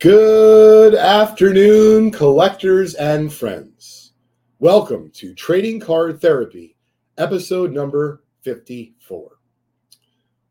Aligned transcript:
Good 0.00 0.94
afternoon, 0.94 2.10
collectors 2.10 2.94
and 2.94 3.30
friends. 3.30 4.14
Welcome 4.58 5.10
to 5.16 5.34
Trading 5.34 5.78
Card 5.78 6.22
Therapy, 6.22 6.74
episode 7.18 7.74
number 7.74 8.24
54. 8.40 9.32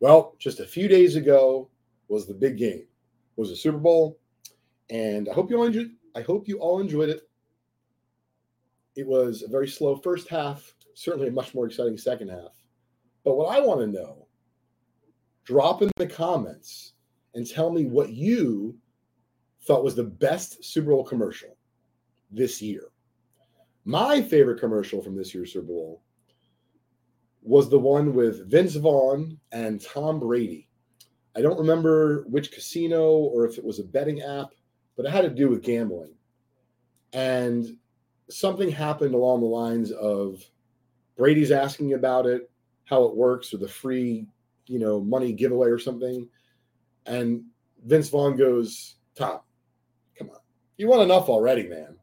Well, 0.01 0.35
just 0.37 0.59
a 0.59 0.67
few 0.67 0.87
days 0.87 1.15
ago 1.15 1.71
was 2.09 2.27
the 2.27 2.35
big 2.35 2.57
game, 2.59 2.85
was 3.37 3.49
the 3.49 3.55
Super 3.55 3.79
Bowl, 3.79 4.19
and 4.91 5.27
I 5.27 5.33
hope 5.33 5.49
you 5.49 5.57
all 5.57 5.65
enjoyed. 5.65 5.93
I 6.15 6.21
hope 6.21 6.47
you 6.47 6.59
all 6.59 6.79
enjoyed 6.79 7.09
it. 7.09 7.27
It 8.95 9.07
was 9.07 9.41
a 9.41 9.47
very 9.47 9.67
slow 9.67 9.95
first 9.95 10.29
half, 10.29 10.75
certainly 10.93 11.29
a 11.29 11.31
much 11.31 11.55
more 11.55 11.65
exciting 11.65 11.97
second 11.97 12.29
half. 12.29 12.53
But 13.25 13.35
what 13.35 13.57
I 13.57 13.61
want 13.61 13.79
to 13.79 13.87
know, 13.87 14.27
drop 15.43 15.81
in 15.81 15.89
the 15.95 16.05
comments 16.05 16.93
and 17.33 17.49
tell 17.49 17.71
me 17.71 17.85
what 17.85 18.11
you 18.11 18.77
thought 19.69 19.83
was 19.83 19.93
the 19.93 20.03
best 20.03 20.65
Super 20.65 20.89
Bowl 20.89 21.03
commercial 21.03 21.55
this 22.31 22.59
year. 22.59 22.85
My 23.85 24.19
favorite 24.19 24.59
commercial 24.59 24.99
from 24.99 25.15
this 25.15 25.31
year's 25.31 25.53
Super 25.53 25.67
Bowl 25.67 26.01
was 27.43 27.69
the 27.69 27.77
one 27.77 28.15
with 28.15 28.49
Vince 28.49 28.73
Vaughn 28.73 29.37
and 29.51 29.79
Tom 29.79 30.19
Brady. 30.19 30.67
I 31.37 31.41
don't 31.41 31.59
remember 31.59 32.23
which 32.23 32.51
casino 32.51 33.11
or 33.11 33.45
if 33.45 33.59
it 33.59 33.63
was 33.63 33.77
a 33.77 33.83
betting 33.83 34.23
app, 34.23 34.47
but 34.97 35.05
it 35.05 35.11
had 35.11 35.21
to 35.21 35.29
do 35.29 35.49
with 35.49 35.61
gambling. 35.61 36.15
And 37.13 37.77
something 38.27 38.71
happened 38.71 39.13
along 39.13 39.41
the 39.41 39.45
lines 39.45 39.91
of 39.91 40.43
Brady's 41.15 41.51
asking 41.51 41.93
about 41.93 42.25
it, 42.25 42.49
how 42.85 43.03
it 43.03 43.15
works, 43.15 43.53
or 43.53 43.57
the 43.57 43.67
free, 43.67 44.25
you 44.65 44.79
know, 44.79 44.99
money 44.99 45.31
giveaway 45.31 45.69
or 45.69 45.77
something. 45.77 46.27
And 47.05 47.43
Vince 47.85 48.09
Vaughn 48.09 48.35
goes, 48.35 48.95
Tom, 49.15 49.41
You 50.79 50.87
won 50.87 51.01
enough 51.01 51.27
already, 51.27 51.67
man. 51.67 51.97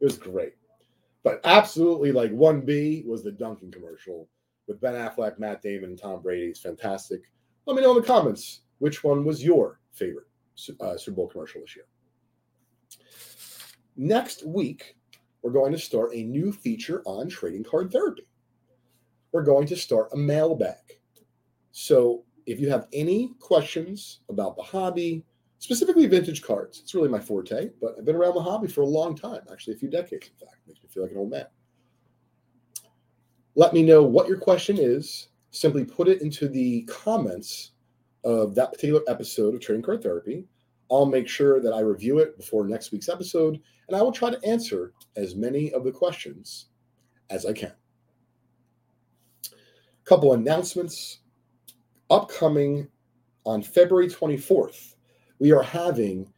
It 0.00 0.04
was 0.04 0.18
great. 0.18 0.52
But 1.24 1.40
absolutely, 1.44 2.12
like 2.12 2.30
1B 2.30 3.06
was 3.06 3.24
the 3.24 3.32
Dunkin' 3.32 3.72
commercial 3.72 4.28
with 4.66 4.82
Ben 4.82 4.92
Affleck, 4.92 5.38
Matt 5.38 5.62
Damon, 5.62 5.90
and 5.90 5.98
Tom 5.98 6.20
Brady. 6.20 6.48
It's 6.48 6.60
fantastic. 6.60 7.22
Let 7.64 7.74
me 7.74 7.80
know 7.80 7.96
in 7.96 8.02
the 8.02 8.06
comments 8.06 8.60
which 8.80 9.02
one 9.02 9.24
was 9.24 9.42
your 9.42 9.80
favorite 9.92 10.26
uh, 10.78 10.98
Super 10.98 11.16
Bowl 11.16 11.28
commercial 11.28 11.62
this 11.62 11.74
year. 11.74 11.86
Next 13.96 14.44
week, 14.44 14.96
we're 15.40 15.50
going 15.50 15.72
to 15.72 15.78
start 15.78 16.10
a 16.12 16.22
new 16.22 16.52
feature 16.52 17.00
on 17.06 17.30
trading 17.30 17.64
card 17.64 17.90
therapy. 17.90 18.26
We're 19.32 19.42
going 19.42 19.66
to 19.68 19.76
start 19.76 20.10
a 20.12 20.18
mailbag. 20.18 21.00
So 21.72 22.24
if 22.44 22.60
you 22.60 22.68
have 22.68 22.88
any 22.92 23.32
questions 23.40 24.20
about 24.28 24.54
the 24.56 24.62
hobby, 24.62 25.24
specifically 25.58 26.06
vintage 26.06 26.42
cards, 26.42 26.80
it's 26.80 26.94
really 26.94 27.08
my 27.08 27.20
forte, 27.20 27.70
but 27.80 27.94
I've 27.98 28.04
been 28.04 28.16
around 28.16 28.34
the 28.34 28.42
hobby 28.42 28.68
for 28.68 28.82
a 28.82 28.86
long 28.86 29.16
time, 29.16 29.40
actually, 29.50 29.74
a 29.74 29.78
few 29.78 29.90
decades, 29.90 30.28
in 30.28 30.46
fact. 30.46 30.60
Makes 30.66 30.82
me 30.82 30.88
feel 30.88 31.02
like 31.02 31.12
an 31.12 31.18
old 31.18 31.30
man. 31.30 31.46
Let 33.54 33.72
me 33.72 33.82
know 33.82 34.02
what 34.02 34.28
your 34.28 34.38
question 34.38 34.78
is. 34.78 35.28
Simply 35.50 35.84
put 35.84 36.08
it 36.08 36.22
into 36.22 36.48
the 36.48 36.82
comments 36.82 37.72
of 38.24 38.54
that 38.54 38.72
particular 38.72 39.02
episode 39.08 39.54
of 39.54 39.60
Trading 39.60 39.82
Card 39.82 40.02
Therapy. 40.02 40.46
I'll 40.90 41.06
make 41.06 41.28
sure 41.28 41.60
that 41.60 41.72
I 41.72 41.80
review 41.80 42.18
it 42.18 42.36
before 42.36 42.66
next 42.66 42.92
week's 42.92 43.08
episode, 43.08 43.60
and 43.88 43.96
I 43.96 44.02
will 44.02 44.12
try 44.12 44.30
to 44.30 44.46
answer 44.46 44.92
as 45.16 45.34
many 45.34 45.72
of 45.72 45.84
the 45.84 45.92
questions 45.92 46.66
as 47.30 47.44
I 47.46 47.52
can. 47.52 47.72
A 49.44 50.04
Couple 50.04 50.34
announcements 50.34 51.18
upcoming 52.10 52.88
on 53.44 53.62
February 53.62 54.08
24th. 54.08 54.94
We 55.40 55.52
are 55.52 55.62
having 55.62 56.32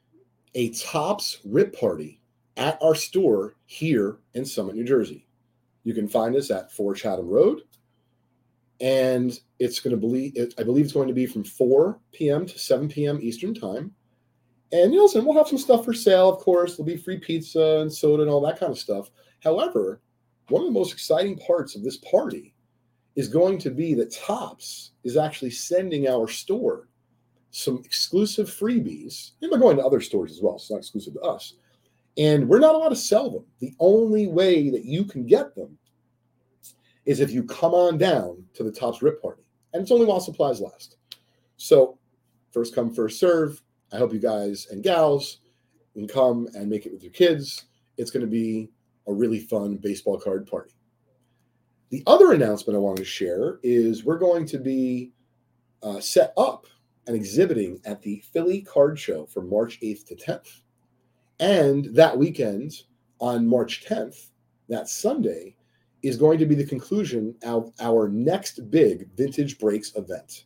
a 0.55 0.71
Topps 0.71 1.39
Rip 1.45 1.79
Party 1.79 2.21
at 2.57 2.79
our 2.83 2.95
store 2.95 3.55
here 3.65 4.19
in 4.35 4.45
Summit, 4.45 4.75
New 4.75 4.85
Jersey. 4.85 5.27
You 5.85 5.95
can 5.95 6.07
find 6.07 6.37
us 6.37 6.51
at 6.51 6.71
4 6.71 6.95
Chatham 6.95 7.29
Road, 7.29 7.63
and 8.81 9.39
it's 9.59 9.81
going 9.81 9.93
to 9.93 9.97
believe 9.97 10.35
I 10.59 10.63
believe 10.63 10.85
it's 10.85 10.93
going 10.93 11.09
to 11.09 11.15
be 11.15 11.25
from 11.25 11.45
4 11.45 11.99
p.m. 12.13 12.45
to 12.45 12.59
7 12.59 12.89
p.m. 12.89 13.19
Eastern 13.23 13.55
time. 13.55 13.95
And 14.73 14.93
you 14.93 15.03
listen, 15.03 15.25
we'll 15.25 15.39
have 15.39 15.49
some 15.49 15.59
stuff 15.59 15.85
for 15.85 15.95
sale, 15.95 16.29
of 16.29 16.41
course. 16.41 16.77
There'll 16.77 16.87
be 16.87 16.97
free 16.99 17.19
pizza 17.19 17.79
and 17.81 17.93
soda 17.93 18.23
and 18.23 18.31
all 18.31 18.43
that 18.43 18.61
kind 18.61 18.71
of 18.71 18.79
stuff. 18.79 19.11
However, 19.43 20.03
one 20.49 20.63
of 20.63 20.69
the 20.69 20.79
most 20.79 20.93
exciting 20.93 21.39
parts 21.39 21.75
of 21.75 21.83
this 21.83 21.97
party 21.97 22.55
is 23.17 23.29
going 23.29 23.59
to 23.59 23.71
be 23.71 23.95
that 23.95 24.15
Topps 24.15 24.93
is 25.05 25.17
actually 25.17 25.51
sending 25.51 26.07
our 26.07 26.29
store 26.29 26.90
some 27.51 27.79
exclusive 27.85 28.49
freebies. 28.49 29.33
And 29.43 29.51
we're 29.51 29.59
going 29.59 29.77
to 29.77 29.85
other 29.85 30.01
stores 30.01 30.33
as 30.33 30.41
well, 30.43 30.59
so 30.59 30.63
it's 30.63 30.71
not 30.71 30.79
exclusive 30.79 31.15
to 31.15 31.21
us. 31.21 31.55
And 32.17 32.49
we're 32.49 32.59
not 32.59 32.75
allowed 32.75 32.91
to 32.91 32.97
sell 32.97 33.31
them. 33.31 33.45
The 33.61 33.75
only 33.79 34.27
way 34.27 34.71
that 34.71 34.85
you 34.85 35.05
can 35.05 35.27
get 35.27 35.55
them 35.55 35.79
is 37.07 37.21
if 37.21 37.31
you 37.31 37.43
come 37.45 37.73
on 37.73 37.99
down 37.99 38.45
to 38.55 38.63
the 38.63 38.73
Topps 38.73 39.03
Rip 39.03 39.23
Party. 39.23 39.43
And 39.73 39.83
it's 39.83 39.91
only 39.91 40.07
while 40.07 40.21
supplies 40.21 40.61
last. 40.61 40.97
So, 41.57 41.99
first 42.53 42.75
come, 42.75 42.93
first 42.93 43.21
serve. 43.21 43.63
I 43.93 43.99
hope 43.99 44.13
you 44.13 44.19
guys 44.19 44.69
and 44.71 44.83
gals 44.83 45.39
can 45.95 46.07
come 46.07 46.49
and 46.55 46.69
make 46.69 46.87
it 46.87 46.93
with 46.93 47.03
your 47.03 47.13
kids. 47.13 47.67
It's 47.97 48.11
going 48.11 48.25
to 48.25 48.31
be 48.31 48.71
a 49.07 49.13
really 49.13 49.41
fun 49.41 49.77
baseball 49.77 50.19
card 50.19 50.47
party. 50.47 50.73
The 51.91 52.03
other 52.07 52.33
announcement 52.33 52.77
I 52.77 52.81
want 52.81 52.99
to 52.99 53.05
share 53.05 53.59
is 53.63 54.05
we're 54.05 54.19
going 54.19 54.47
to 54.47 54.59
be 54.59 55.13
uh, 55.83 56.01
set 56.01 56.33
up 56.37 56.67
and 57.11 57.17
exhibiting 57.17 57.81
at 57.85 58.01
the 58.03 58.23
Philly 58.33 58.61
Card 58.63 58.97
Show 58.97 59.27
from 59.27 59.51
March 59.51 59.81
8th 59.81 60.07
to 60.07 60.15
10th. 60.15 60.61
And 61.41 61.87
that 61.87 62.17
weekend 62.17 62.73
on 63.19 63.49
March 63.49 63.85
10th, 63.85 64.29
that 64.69 64.89
Sunday, 64.89 65.57
is 66.05 66.17
going 66.17 66.39
to 66.39 66.47
be 66.47 66.55
the 66.55 66.65
conclusion 66.65 67.35
of 67.43 67.73
our 67.81 68.09
next 68.09 68.71
big 68.71 69.09
Vintage 69.17 69.59
Breaks 69.59 69.97
event. 69.97 70.45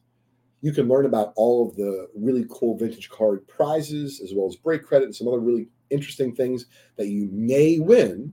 You 0.63 0.73
can 0.73 0.89
learn 0.89 1.05
about 1.05 1.35
all 1.37 1.69
of 1.69 1.77
the 1.77 2.09
really 2.15 2.47
cool 2.49 2.79
vintage 2.79 3.11
card 3.11 3.47
prizes, 3.47 4.23
as 4.23 4.33
well 4.35 4.49
as 4.49 4.57
break 4.57 4.85
credit 4.87 5.05
and 5.05 5.15
some 5.15 5.29
other 5.29 5.41
really 5.41 5.69
interesting 5.91 6.35
things 6.35 6.65
that 6.97 7.09
you 7.09 7.29
may 7.31 7.79
win. 7.79 8.33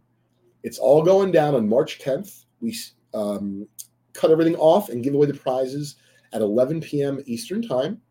It's 0.63 0.79
all 0.79 1.03
going 1.03 1.33
down 1.33 1.53
on 1.53 1.67
March 1.67 1.99
10th. 1.99 2.45
We 2.61 2.77
um, 3.13 3.67
cut 4.13 4.31
everything 4.31 4.55
off 4.55 4.87
and 4.87 5.03
give 5.03 5.15
away 5.15 5.27
the 5.27 5.33
prizes 5.33 5.97
at 6.31 6.41
11 6.41 6.79
p.m. 6.79 7.19
Eastern 7.25 7.61
Time. 7.61 8.01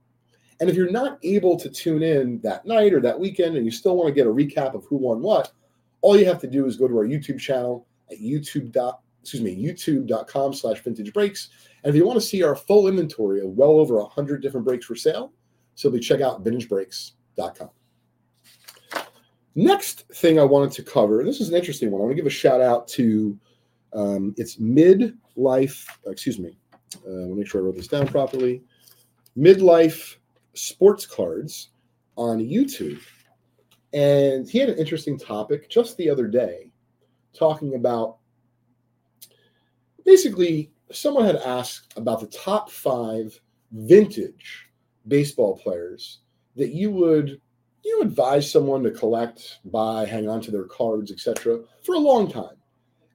And 0.60 0.69
if 0.69 0.76
you're 0.76 0.91
not 0.91 1.19
able 1.22 1.59
to 1.59 1.71
tune 1.71 2.03
in 2.03 2.41
that 2.43 2.66
night 2.66 2.93
or 2.93 3.00
that 3.00 3.19
weekend 3.19 3.56
and 3.56 3.65
you 3.65 3.71
still 3.71 3.97
want 3.97 4.09
to 4.09 4.15
get 4.15 4.26
a 4.26 4.31
recap 4.31 4.75
of 4.75 4.84
who 4.84 4.97
won 4.97 5.22
what, 5.22 5.53
all 6.03 6.19
you 6.19 6.26
have 6.26 6.41
to 6.41 6.47
do 6.47 6.66
is 6.66 6.76
go 6.76 6.87
to 6.87 6.97
our 6.98 7.06
YouTube 7.06 7.41
channel 7.41 7.87
at 8.10 8.19
youtube. 8.19 8.94
Excuse 9.22 9.43
me, 9.43 9.54
youtube.com 9.54 10.54
slash 10.54 10.81
vintage 10.81 11.12
breaks 11.12 11.50
and 11.82 11.94
if 11.94 11.97
you 11.97 12.06
want 12.06 12.21
to 12.21 12.26
see 12.26 12.43
our 12.43 12.54
full 12.54 12.88
inventory 12.88 13.41
of 13.41 13.48
well 13.48 13.71
over 13.71 13.97
100 13.97 14.43
different 14.43 14.66
breaks 14.66 14.87
for 14.87 14.94
sale, 14.94 15.32
simply 15.75 16.00
check 16.00 16.21
out 16.21 16.44
vintagebreaks.com. 16.44 17.71
Next 19.54 20.06
thing 20.15 20.38
I 20.38 20.44
wanted 20.44 20.72
to 20.72 20.82
cover, 20.82 21.25
this 21.25 21.41
is 21.41 21.48
an 21.48 21.54
interesting 21.56 21.91
one. 21.91 22.00
I 22.00 22.04
want 22.04 22.12
to 22.12 22.16
give 22.16 22.27
a 22.27 22.31
shout 22.31 22.60
out 22.60 22.87
to 22.88 23.38
um, 23.92 24.34
it's 24.37 24.56
midlife, 24.56 25.87
excuse 26.06 26.38
me, 26.38 26.56
uh, 27.06 27.10
let 27.10 27.31
me 27.31 27.34
make 27.37 27.48
sure 27.48 27.60
I 27.60 27.65
wrote 27.65 27.77
this 27.77 27.88
down 27.88 28.06
properly. 28.06 28.62
Midlife 29.37 30.16
sports 30.60 31.06
cards 31.06 31.71
on 32.16 32.38
YouTube. 32.38 33.00
And 33.93 34.48
he 34.48 34.59
had 34.59 34.69
an 34.69 34.78
interesting 34.78 35.19
topic 35.19 35.69
just 35.69 35.97
the 35.97 36.09
other 36.10 36.28
day 36.28 36.71
talking 37.37 37.75
about 37.75 38.19
basically 40.04 40.72
someone 40.93 41.25
had 41.25 41.37
asked 41.37 41.93
about 41.97 42.21
the 42.21 42.26
top 42.26 42.71
five 42.71 43.38
vintage 43.72 44.66
baseball 45.09 45.56
players 45.56 46.21
that 46.56 46.75
you 46.75 46.91
would 46.91 47.41
you 47.84 47.98
know, 47.98 48.06
advise 48.06 48.51
someone 48.51 48.83
to 48.83 48.91
collect, 48.91 49.60
buy, 49.66 50.04
hang 50.04 50.28
on 50.28 50.41
to 50.42 50.51
their 50.51 50.65
cards, 50.65 51.10
etc., 51.10 51.60
for 51.83 51.95
a 51.95 51.98
long 51.98 52.30
time. 52.30 52.56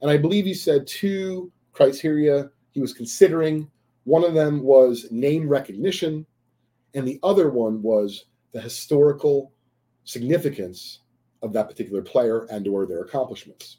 And 0.01 0.09
I 0.09 0.17
believe 0.17 0.45
he 0.45 0.53
said 0.53 0.87
two 0.87 1.51
criteria 1.73 2.49
he 2.71 2.81
was 2.81 2.93
considering. 2.93 3.69
One 4.05 4.23
of 4.23 4.33
them 4.33 4.61
was 4.61 5.07
name 5.11 5.47
recognition, 5.47 6.25
and 6.95 7.07
the 7.07 7.19
other 7.21 7.49
one 7.49 7.81
was 7.81 8.25
the 8.53 8.61
historical 8.61 9.51
significance 10.05 11.01
of 11.41 11.53
that 11.53 11.69
particular 11.69 12.01
player 12.01 12.45
and 12.49 12.67
or 12.67 12.85
their 12.85 13.01
accomplishments. 13.01 13.77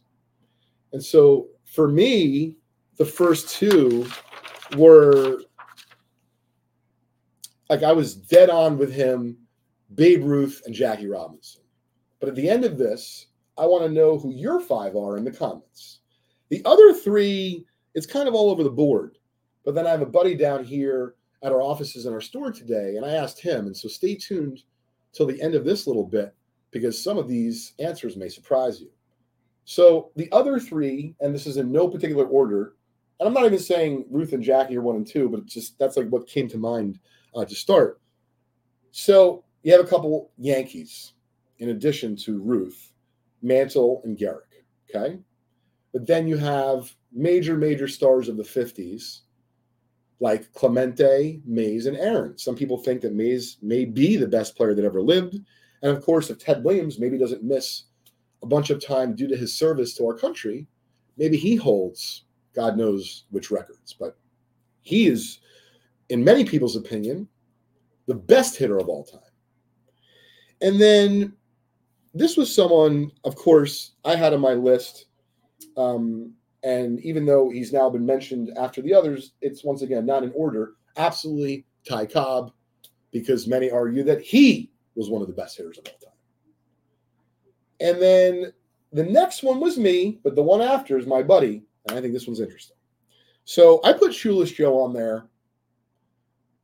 And 0.92 1.02
so 1.02 1.48
for 1.64 1.88
me, 1.88 2.54
the 2.96 3.04
first 3.04 3.48
two 3.48 4.06
were 4.76 5.40
like 7.68 7.82
I 7.82 7.92
was 7.92 8.14
dead 8.14 8.50
on 8.50 8.78
with 8.78 8.92
him, 8.92 9.36
Babe 9.94 10.24
Ruth 10.24 10.62
and 10.66 10.74
Jackie 10.74 11.08
Robinson. 11.08 11.62
But 12.20 12.28
at 12.28 12.34
the 12.34 12.48
end 12.48 12.64
of 12.64 12.78
this, 12.78 13.26
I 13.58 13.66
want 13.66 13.84
to 13.84 13.92
know 13.92 14.18
who 14.18 14.32
your 14.32 14.60
five 14.60 14.94
are 14.94 15.16
in 15.16 15.24
the 15.24 15.32
comments. 15.32 16.00
The 16.50 16.62
other 16.64 16.92
three, 16.92 17.64
it's 17.94 18.06
kind 18.06 18.28
of 18.28 18.34
all 18.34 18.50
over 18.50 18.62
the 18.62 18.70
board. 18.70 19.18
But 19.64 19.74
then 19.74 19.86
I 19.86 19.90
have 19.90 20.02
a 20.02 20.06
buddy 20.06 20.36
down 20.36 20.64
here 20.64 21.15
at 21.42 21.52
our 21.52 21.62
offices 21.62 22.06
in 22.06 22.12
our 22.12 22.20
store 22.20 22.50
today, 22.50 22.96
and 22.96 23.04
I 23.04 23.12
asked 23.12 23.40
him. 23.40 23.66
And 23.66 23.76
so 23.76 23.88
stay 23.88 24.14
tuned 24.14 24.62
till 25.12 25.26
the 25.26 25.40
end 25.40 25.54
of 25.54 25.64
this 25.64 25.86
little 25.86 26.04
bit 26.04 26.34
because 26.70 27.02
some 27.02 27.18
of 27.18 27.28
these 27.28 27.72
answers 27.78 28.16
may 28.16 28.28
surprise 28.28 28.80
you. 28.80 28.90
So 29.64 30.10
the 30.16 30.30
other 30.32 30.58
three, 30.58 31.14
and 31.20 31.34
this 31.34 31.46
is 31.46 31.56
in 31.56 31.72
no 31.72 31.88
particular 31.88 32.26
order, 32.26 32.74
and 33.18 33.26
I'm 33.26 33.34
not 33.34 33.46
even 33.46 33.58
saying 33.58 34.04
Ruth 34.10 34.32
and 34.32 34.42
Jackie 34.42 34.76
are 34.76 34.82
one 34.82 34.96
and 34.96 35.06
two, 35.06 35.28
but 35.28 35.46
just 35.46 35.78
that's 35.78 35.96
like 35.96 36.08
what 36.08 36.28
came 36.28 36.48
to 36.48 36.58
mind 36.58 36.98
uh, 37.34 37.44
to 37.44 37.54
start. 37.54 38.00
So 38.90 39.44
you 39.62 39.72
have 39.72 39.84
a 39.84 39.88
couple 39.88 40.30
Yankees 40.38 41.14
in 41.58 41.70
addition 41.70 42.16
to 42.16 42.40
Ruth, 42.40 42.92
Mantle, 43.42 44.02
and 44.04 44.16
Gehrig. 44.16 44.42
Okay. 44.88 45.18
But 45.92 46.06
then 46.06 46.28
you 46.28 46.36
have 46.36 46.94
major, 47.12 47.56
major 47.56 47.88
stars 47.88 48.28
of 48.28 48.36
the 48.36 48.42
50s 48.42 49.22
like 50.20 50.52
Clemente, 50.54 51.40
Mays, 51.44 51.86
and 51.86 51.96
Aaron. 51.96 52.38
Some 52.38 52.56
people 52.56 52.78
think 52.78 53.02
that 53.02 53.14
Mays 53.14 53.58
may 53.62 53.84
be 53.84 54.16
the 54.16 54.26
best 54.26 54.56
player 54.56 54.74
that 54.74 54.84
ever 54.84 55.02
lived. 55.02 55.36
And 55.82 55.94
of 55.94 56.02
course, 56.04 56.30
if 56.30 56.38
Ted 56.38 56.64
Williams 56.64 56.98
maybe 56.98 57.18
doesn't 57.18 57.42
miss 57.42 57.84
a 58.42 58.46
bunch 58.46 58.70
of 58.70 58.84
time 58.84 59.14
due 59.14 59.28
to 59.28 59.36
his 59.36 59.54
service 59.54 59.94
to 59.94 60.06
our 60.06 60.16
country, 60.16 60.66
maybe 61.16 61.36
he 61.36 61.56
holds 61.56 62.24
God 62.56 62.76
knows 62.76 63.24
which 63.30 63.50
records. 63.50 63.92
But 63.92 64.16
he 64.82 65.06
is, 65.06 65.40
in 66.08 66.24
many 66.24 66.44
people's 66.44 66.74
opinion, 66.74 67.28
the 68.06 68.14
best 68.14 68.56
hitter 68.56 68.78
of 68.78 68.88
all 68.88 69.04
time. 69.04 69.20
And 70.62 70.80
then 70.80 71.34
this 72.14 72.36
was 72.36 72.52
someone, 72.52 73.12
of 73.24 73.36
course, 73.36 73.92
I 74.04 74.16
had 74.16 74.32
on 74.32 74.40
my 74.40 74.54
list. 74.54 75.06
Um, 75.76 76.32
and 76.66 76.98
even 77.02 77.24
though 77.24 77.48
he's 77.48 77.72
now 77.72 77.88
been 77.88 78.04
mentioned 78.04 78.50
after 78.56 78.82
the 78.82 78.92
others, 78.92 79.34
it's 79.40 79.62
once 79.62 79.82
again 79.82 80.04
not 80.04 80.24
in 80.24 80.32
order. 80.34 80.72
Absolutely 80.96 81.64
Ty 81.88 82.06
Cobb, 82.06 82.50
because 83.12 83.46
many 83.46 83.70
argue 83.70 84.02
that 84.02 84.20
he 84.20 84.72
was 84.96 85.08
one 85.08 85.22
of 85.22 85.28
the 85.28 85.34
best 85.34 85.56
hitters 85.56 85.78
of 85.78 85.86
all 85.86 85.98
time. 86.00 86.18
And 87.78 88.02
then 88.02 88.52
the 88.92 89.04
next 89.04 89.44
one 89.44 89.60
was 89.60 89.78
me, 89.78 90.18
but 90.24 90.34
the 90.34 90.42
one 90.42 90.60
after 90.60 90.98
is 90.98 91.06
my 91.06 91.22
buddy, 91.22 91.62
and 91.86 91.96
I 91.96 92.00
think 92.00 92.12
this 92.12 92.26
one's 92.26 92.40
interesting. 92.40 92.76
So 93.44 93.80
I 93.84 93.92
put 93.92 94.12
Shoeless 94.12 94.50
Joe 94.50 94.80
on 94.80 94.92
there 94.92 95.28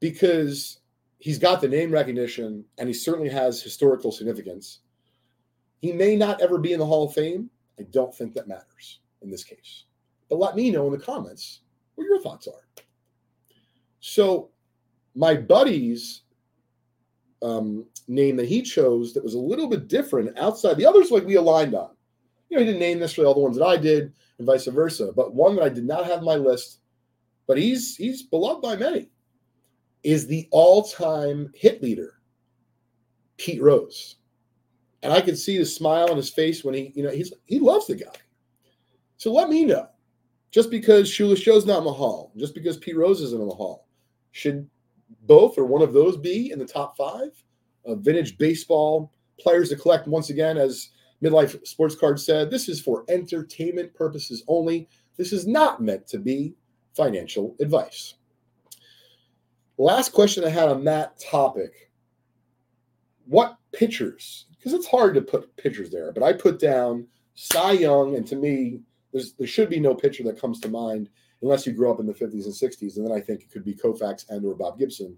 because 0.00 0.80
he's 1.20 1.38
got 1.38 1.60
the 1.60 1.68
name 1.68 1.92
recognition 1.92 2.64
and 2.76 2.88
he 2.88 2.94
certainly 2.94 3.30
has 3.30 3.62
historical 3.62 4.10
significance. 4.10 4.80
He 5.78 5.92
may 5.92 6.16
not 6.16 6.40
ever 6.40 6.58
be 6.58 6.72
in 6.72 6.80
the 6.80 6.86
Hall 6.86 7.06
of 7.06 7.14
Fame. 7.14 7.48
I 7.78 7.84
don't 7.92 8.12
think 8.12 8.34
that 8.34 8.48
matters 8.48 8.98
in 9.20 9.30
this 9.30 9.44
case. 9.44 9.84
But 10.32 10.38
let 10.38 10.56
me 10.56 10.70
know 10.70 10.86
in 10.86 10.92
the 10.98 11.04
comments 11.04 11.60
what 11.94 12.06
your 12.06 12.18
thoughts 12.22 12.48
are. 12.48 12.82
So, 14.00 14.48
my 15.14 15.34
buddy's 15.34 16.22
um, 17.42 17.84
name 18.08 18.36
that 18.36 18.48
he 18.48 18.62
chose 18.62 19.12
that 19.12 19.22
was 19.22 19.34
a 19.34 19.38
little 19.38 19.68
bit 19.68 19.88
different 19.88 20.38
outside 20.38 20.78
the 20.78 20.86
others, 20.86 21.10
like 21.10 21.26
we 21.26 21.34
aligned 21.34 21.74
on. 21.74 21.90
You 22.48 22.56
know, 22.56 22.60
he 22.60 22.64
didn't 22.64 22.80
name 22.80 22.98
necessarily 22.98 23.28
all 23.28 23.34
the 23.34 23.40
ones 23.40 23.58
that 23.58 23.66
I 23.66 23.76
did, 23.76 24.14
and 24.38 24.46
vice 24.46 24.64
versa. 24.64 25.12
But 25.14 25.34
one 25.34 25.54
that 25.56 25.64
I 25.64 25.68
did 25.68 25.84
not 25.84 26.06
have 26.06 26.22
my 26.22 26.36
list, 26.36 26.78
but 27.46 27.58
he's 27.58 27.94
he's 27.94 28.22
beloved 28.22 28.62
by 28.62 28.74
many, 28.74 29.10
is 30.02 30.26
the 30.26 30.48
all-time 30.50 31.52
hit 31.54 31.82
leader, 31.82 32.14
Pete 33.36 33.60
Rose 33.60 34.16
and 35.02 35.12
I 35.12 35.20
can 35.20 35.36
see 35.36 35.58
the 35.58 35.66
smile 35.66 36.10
on 36.10 36.16
his 36.16 36.30
face 36.30 36.64
when 36.64 36.74
he, 36.74 36.90
you 36.94 37.02
know, 37.02 37.10
he's 37.10 37.34
he 37.44 37.58
loves 37.58 37.86
the 37.86 37.96
guy. 37.96 38.14
So 39.18 39.30
let 39.30 39.50
me 39.50 39.66
know. 39.66 39.88
Just 40.52 40.70
because 40.70 41.10
Shoeless 41.10 41.40
Joe's 41.40 41.66
not 41.66 41.78
in 41.78 41.84
the 41.84 41.92
hall, 41.92 42.32
just 42.36 42.54
because 42.54 42.76
Pete 42.76 42.96
Rose 42.96 43.20
isn't 43.20 43.40
in 43.40 43.48
the 43.48 43.54
hall, 43.54 43.88
should 44.30 44.68
both 45.22 45.58
or 45.58 45.64
one 45.64 45.82
of 45.82 45.92
those 45.92 46.16
be 46.16 46.52
in 46.52 46.58
the 46.58 46.64
top 46.64 46.96
five 46.96 47.30
of 47.84 48.00
vintage 48.00 48.38
baseball 48.38 49.12
players 49.40 49.70
to 49.70 49.76
collect? 49.76 50.06
Once 50.06 50.30
again, 50.30 50.58
as 50.58 50.90
Midlife 51.22 51.66
Sports 51.66 51.94
Card 51.94 52.20
said, 52.20 52.50
this 52.50 52.68
is 52.68 52.80
for 52.80 53.04
entertainment 53.08 53.94
purposes 53.94 54.44
only. 54.46 54.88
This 55.16 55.32
is 55.32 55.46
not 55.46 55.80
meant 55.82 56.06
to 56.08 56.18
be 56.18 56.54
financial 56.94 57.56
advice. 57.58 58.14
Last 59.78 60.12
question 60.12 60.44
I 60.44 60.50
had 60.50 60.68
on 60.68 60.84
that 60.84 61.18
topic. 61.18 61.90
What 63.24 63.56
pitchers 63.72 64.46
because 64.62 64.74
it's 64.74 64.86
hard 64.86 65.14
to 65.14 65.20
put 65.20 65.56
pitchers 65.56 65.90
there. 65.90 66.12
But 66.12 66.22
I 66.22 66.32
put 66.32 66.60
down 66.60 67.08
Cy 67.34 67.72
Young, 67.72 68.14
and 68.14 68.24
to 68.28 68.36
me, 68.36 68.80
there's 69.12 69.34
there 69.34 69.46
should 69.46 69.70
be 69.70 69.80
no 69.80 69.94
pitcher 69.94 70.22
that 70.24 70.40
comes 70.40 70.60
to 70.60 70.68
mind 70.68 71.08
unless 71.42 71.66
you 71.66 71.72
grew 71.72 71.90
up 71.90 72.00
in 72.00 72.06
the 72.06 72.14
50s 72.14 72.44
and 72.44 72.54
60s, 72.54 72.96
and 72.96 73.04
then 73.04 73.12
I 73.12 73.20
think 73.20 73.42
it 73.42 73.50
could 73.50 73.64
be 73.64 73.74
Koufax 73.74 74.28
and 74.30 74.44
or 74.44 74.54
Bob 74.54 74.78
Gibson. 74.78 75.16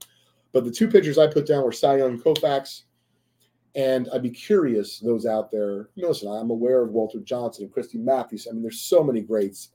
But 0.52 0.64
the 0.64 0.70
two 0.70 0.88
pitchers 0.88 1.19
I 1.19 1.26
put 1.26 1.46
down 1.46 1.64
were 1.64 1.73
Cy 1.73 1.99
Young 1.99 2.19
Koufax, 2.19 2.82
and 3.75 4.08
I'd 4.12 4.23
be 4.23 4.31
curious 4.31 5.00
those 5.00 5.26
out 5.26 5.50
there. 5.50 5.91
You 5.94 6.02
know, 6.02 6.08
listen, 6.08 6.29
I'm 6.29 6.50
aware 6.50 6.82
of 6.82 6.91
Walter 6.91 7.20
Johnson 7.20 7.64
and 7.64 7.73
Christy 7.73 7.99
Matthews. 7.99 8.46
I 8.49 8.52
mean, 8.52 8.62
there's 8.62 8.81
so 8.81 9.02
many 9.02 9.20
greats. 9.20 9.70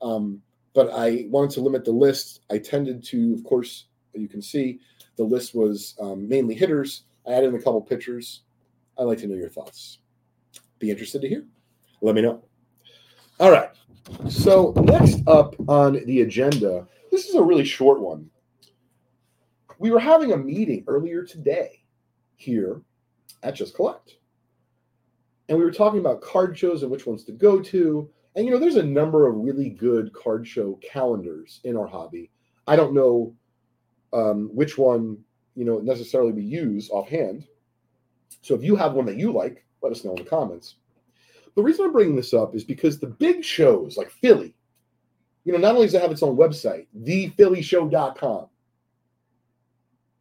Um, 0.00 0.40
but 0.72 0.90
I 0.92 1.26
wanted 1.28 1.50
to 1.52 1.60
limit 1.60 1.84
the 1.84 1.92
list. 1.92 2.42
I 2.50 2.58
tended 2.58 3.04
to, 3.06 3.34
of 3.34 3.44
course, 3.44 3.86
you 4.14 4.28
can 4.28 4.40
see 4.40 4.80
the 5.16 5.24
list 5.24 5.54
was 5.54 5.96
um, 6.00 6.28
mainly 6.28 6.54
hitters. 6.54 7.04
I 7.26 7.32
added 7.32 7.50
in 7.50 7.56
a 7.56 7.58
couple 7.58 7.80
pitchers. 7.82 8.42
I'd 8.98 9.04
like 9.04 9.18
to 9.18 9.26
know 9.26 9.34
your 9.34 9.50
thoughts. 9.50 9.98
Be 10.78 10.90
interested 10.90 11.22
to 11.22 11.28
hear. 11.28 11.44
Let 12.00 12.14
me 12.14 12.22
know. 12.22 12.42
All 13.40 13.50
right. 13.50 13.70
So, 14.28 14.74
next 14.76 15.26
up 15.26 15.54
on 15.66 16.04
the 16.04 16.20
agenda, 16.20 16.86
this 17.10 17.26
is 17.26 17.36
a 17.36 17.42
really 17.42 17.64
short 17.64 17.98
one. 17.98 18.28
We 19.78 19.90
were 19.90 19.98
having 19.98 20.32
a 20.32 20.36
meeting 20.36 20.84
earlier 20.86 21.24
today 21.24 21.82
here 22.36 22.82
at 23.42 23.54
Just 23.54 23.74
Collect. 23.74 24.16
And 25.48 25.56
we 25.56 25.64
were 25.64 25.72
talking 25.72 26.00
about 26.00 26.20
card 26.20 26.58
shows 26.58 26.82
and 26.82 26.90
which 26.90 27.06
ones 27.06 27.24
to 27.24 27.32
go 27.32 27.62
to. 27.62 28.10
And, 28.36 28.44
you 28.44 28.52
know, 28.52 28.58
there's 28.58 28.76
a 28.76 28.82
number 28.82 29.26
of 29.26 29.36
really 29.36 29.70
good 29.70 30.12
card 30.12 30.46
show 30.46 30.78
calendars 30.82 31.60
in 31.64 31.78
our 31.78 31.86
hobby. 31.86 32.30
I 32.66 32.76
don't 32.76 32.92
know 32.92 33.34
um, 34.12 34.50
which 34.52 34.76
one, 34.76 35.16
you 35.56 35.64
know, 35.64 35.78
necessarily 35.78 36.32
we 36.32 36.42
use 36.42 36.90
offhand. 36.90 37.46
So 38.42 38.54
if 38.54 38.62
you 38.62 38.76
have 38.76 38.92
one 38.92 39.06
that 39.06 39.16
you 39.16 39.32
like, 39.32 39.64
let 39.82 39.92
us 39.92 40.04
know 40.04 40.14
in 40.14 40.24
the 40.24 40.28
comments. 40.28 40.74
The 41.56 41.62
reason 41.62 41.86
I'm 41.86 41.92
bringing 41.92 42.16
this 42.16 42.34
up 42.34 42.54
is 42.54 42.64
because 42.64 42.98
the 42.98 43.06
big 43.06 43.44
shows 43.44 43.96
like 43.96 44.10
Philly, 44.10 44.54
you 45.44 45.52
know, 45.52 45.58
not 45.58 45.74
only 45.74 45.86
does 45.86 45.94
it 45.94 46.02
have 46.02 46.12
its 46.12 46.22
own 46.22 46.36
website, 46.36 46.86
thephillyshow.com, 47.02 48.46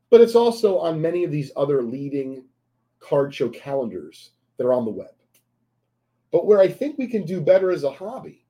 but 0.09 0.21
it's 0.21 0.35
also 0.35 0.79
on 0.79 1.01
many 1.01 1.23
of 1.23 1.31
these 1.31 1.51
other 1.55 1.83
leading 1.83 2.43
card 2.99 3.33
show 3.33 3.49
calendars 3.49 4.31
that 4.57 4.65
are 4.65 4.73
on 4.73 4.85
the 4.85 4.91
web. 4.91 5.09
But 6.31 6.45
where 6.45 6.59
I 6.59 6.67
think 6.67 6.97
we 6.97 7.07
can 7.07 7.25
do 7.25 7.41
better 7.41 7.71
as 7.71 7.83
a 7.83 7.91
hobby, 7.91 8.45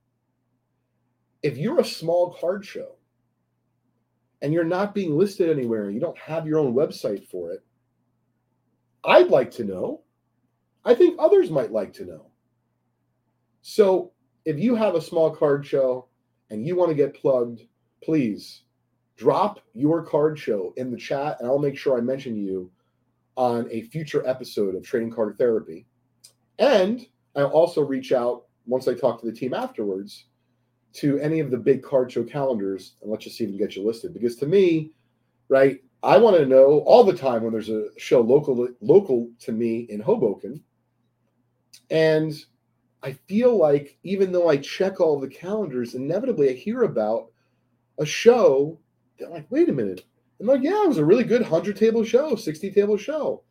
if 1.43 1.57
you're 1.57 1.79
a 1.79 1.85
small 1.85 2.33
card 2.33 2.65
show 2.65 2.95
and 4.41 4.53
you're 4.53 4.63
not 4.63 4.93
being 4.93 5.17
listed 5.17 5.49
anywhere 5.49 5.85
and 5.85 5.93
you 5.93 5.99
don't 5.99 6.17
have 6.17 6.47
your 6.47 6.59
own 6.59 6.73
website 6.73 7.25
for 7.27 7.51
it, 7.51 7.63
I'd 9.03 9.29
like 9.29 9.51
to 9.51 9.63
know. 9.63 10.01
I 10.83 10.95
think 10.95 11.17
others 11.19 11.49
might 11.49 11.71
like 11.71 11.93
to 11.93 12.05
know. 12.05 12.28
So 13.61 14.11
if 14.45 14.59
you 14.59 14.75
have 14.75 14.95
a 14.95 15.01
small 15.01 15.29
card 15.31 15.65
show 15.65 16.07
and 16.49 16.65
you 16.65 16.75
want 16.75 16.89
to 16.89 16.95
get 16.95 17.13
plugged, 17.13 17.61
please 18.03 18.63
drop 19.17 19.59
your 19.73 20.01
card 20.01 20.39
show 20.39 20.73
in 20.77 20.91
the 20.91 20.97
chat 20.97 21.37
and 21.39 21.47
I'll 21.47 21.59
make 21.59 21.77
sure 21.77 21.97
I 21.97 22.01
mention 22.01 22.37
you 22.37 22.71
on 23.35 23.67
a 23.71 23.83
future 23.83 24.25
episode 24.27 24.75
of 24.75 24.83
Trading 24.83 25.11
Card 25.11 25.37
Therapy. 25.37 25.85
And 26.57 27.05
I'll 27.35 27.47
also 27.47 27.81
reach 27.81 28.11
out 28.11 28.45
once 28.65 28.87
I 28.87 28.93
talk 28.93 29.19
to 29.19 29.25
the 29.25 29.33
team 29.33 29.53
afterwards 29.53 30.25
to 30.93 31.19
any 31.19 31.39
of 31.39 31.51
the 31.51 31.57
big 31.57 31.83
card 31.83 32.11
show 32.11 32.23
calendars 32.23 32.95
and 33.01 33.11
let's 33.11 33.23
just 33.23 33.37
see 33.37 33.43
if 33.43 33.51
we 33.51 33.57
can 33.57 33.65
get 33.65 33.75
you 33.75 33.85
listed. 33.85 34.13
Because 34.13 34.35
to 34.37 34.45
me, 34.45 34.91
right, 35.47 35.81
I 36.01 36.17
want 36.17 36.37
to 36.37 36.45
know 36.45 36.79
all 36.85 37.03
the 37.03 37.13
time 37.13 37.43
when 37.43 37.51
there's 37.51 37.69
a 37.69 37.87
show 37.97 38.21
local 38.21 38.67
local 38.81 39.29
to 39.39 39.51
me 39.51 39.81
in 39.89 39.99
Hoboken. 39.99 40.63
And 41.89 42.33
I 43.01 43.13
feel 43.13 43.57
like 43.57 43.97
even 44.03 44.31
though 44.31 44.49
I 44.49 44.57
check 44.57 44.99
all 44.99 45.19
the 45.19 45.27
calendars, 45.27 45.95
inevitably 45.95 46.49
I 46.49 46.53
hear 46.53 46.83
about 46.83 47.31
a 47.97 48.05
show 48.05 48.77
that 49.19 49.31
like, 49.31 49.45
wait 49.49 49.69
a 49.69 49.73
minute. 49.73 50.05
I'm 50.39 50.47
like, 50.47 50.63
yeah, 50.63 50.83
it 50.83 50.87
was 50.87 50.97
a 50.97 51.05
really 51.05 51.23
good 51.23 51.41
100 51.41 51.75
table 51.75 52.03
show, 52.03 52.35
60 52.35 52.71
table 52.71 52.97
show. 52.97 53.43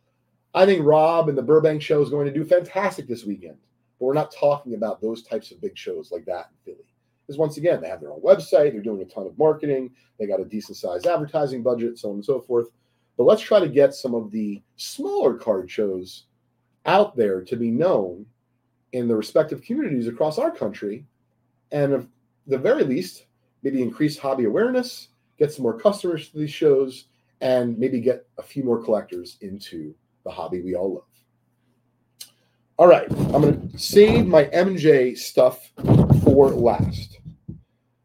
I 0.55 0.65
think 0.65 0.85
Rob 0.85 1.29
and 1.29 1.37
the 1.37 1.43
Burbank 1.43 1.83
show 1.83 2.01
is 2.01 2.09
going 2.09 2.27
to 2.27 2.33
do 2.33 2.45
fantastic 2.45 3.07
this 3.07 3.25
weekend. 3.25 3.59
But 3.99 4.07
we're 4.07 4.15
not 4.15 4.35
talking 4.35 4.75
about 4.75 5.01
those 5.01 5.23
types 5.23 5.51
of 5.51 5.61
big 5.61 5.77
shows 5.77 6.11
like 6.11 6.25
that 6.25 6.49
in 6.51 6.73
Philly 6.73 6.89
is 7.29 7.37
once 7.37 7.59
again, 7.59 7.81
they 7.81 7.89
have 7.89 8.01
their 8.01 8.13
own 8.13 8.23
website, 8.23 8.73
they're 8.73 8.81
doing 8.81 9.03
a 9.03 9.05
ton 9.05 9.27
of 9.27 9.39
marketing, 9.39 9.91
they 10.19 10.27
got 10.27 10.41
a 10.41 10.45
decent 10.45 10.77
sized 10.77 11.07
advertising 11.07 11.63
budget, 11.63 11.99
so 11.99 12.09
on 12.09 12.17
and 12.17 12.25
so 12.25 12.41
forth. 12.41 12.69
But 13.17 13.25
let's 13.25 13.43
try 13.43 13.61
to 13.61 13.69
get 13.69 13.95
some 13.95 14.15
of 14.15 14.31
the 14.31 14.63
smaller 14.77 15.35
card 15.35 15.71
shows 15.71 16.25
out 16.87 17.17
there 17.17 17.43
to 17.43 17.57
be 17.57 17.71
known 17.71 18.25
in 18.93 19.09
the 19.09 19.17
respective 19.17 19.63
communities 19.63 20.07
across 20.07 20.39
our 20.39 20.51
country. 20.51 21.05
And 21.73 21.93
at 21.93 22.07
the 22.47 22.59
very 22.59 22.85
least, 22.85 23.27
maybe 23.63 23.83
increase 23.83 24.19
hobby 24.19 24.45
awareness, 24.45 25.09
get 25.39 25.53
some 25.53 25.63
more 25.63 25.79
customers 25.79 26.29
to 26.29 26.39
these 26.39 26.51
shows, 26.51 27.05
and 27.41 27.79
maybe 27.79 28.01
get 28.01 28.27
a 28.39 28.43
few 28.43 28.65
more 28.65 28.83
collectors 28.83 29.37
into 29.41 29.95
the 30.25 30.31
hobby 30.31 30.61
we 30.61 30.75
all 30.75 30.95
love. 30.95 31.05
All 32.79 32.87
right, 32.87 33.11
I'm 33.11 33.43
going 33.43 33.71
to 33.71 33.79
save 33.79 34.27
my 34.27 34.45
MJ 34.47 35.17
stuff 35.19 35.73
for 36.23 36.51
last. 36.51 37.19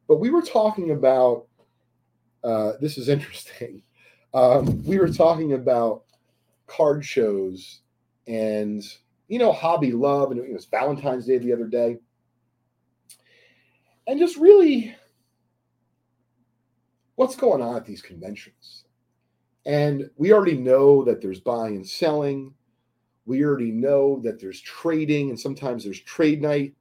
But 0.08 0.20
we 0.20 0.32
were 0.32 0.42
talking 0.42 0.92
about 0.92 1.46
uh, 2.44 2.74
this 2.82 2.98
is 2.98 3.10
interesting. 3.10 3.82
Um, 4.36 4.84
we 4.84 4.98
were 4.98 5.14
talking 5.14 5.54
about 5.54 6.06
card 6.66 7.06
shows 7.06 7.82
and 8.26 8.84
you 9.34 9.40
know 9.40 9.52
hobby 9.52 9.92
love, 9.92 10.30
and 10.30 10.40
it 10.40 10.54
was 10.54 10.66
Valentine's 10.66 11.26
Day 11.26 11.40
the 11.40 11.52
other 11.52 11.66
day, 11.66 11.98
and 14.06 14.20
just 14.20 14.38
really 14.38 14.96
what's 17.16 17.36
going 17.36 17.60
on 17.60 17.76
at 17.76 17.84
these 17.84 18.04
conventions. 18.04 18.86
And 19.66 20.08
we 20.18 20.34
already 20.34 20.56
know 20.56 21.04
that 21.06 21.20
there's 21.20 21.40
buying 21.40 21.78
and 21.78 21.88
selling. 21.88 22.54
We 23.26 23.44
already 23.44 23.72
know 23.72 24.20
that 24.20 24.40
there's 24.40 24.62
trading, 24.62 25.32
and 25.32 25.40
sometimes 25.40 25.84
there's 25.84 26.00
trade 26.00 26.40
night. 26.40 26.76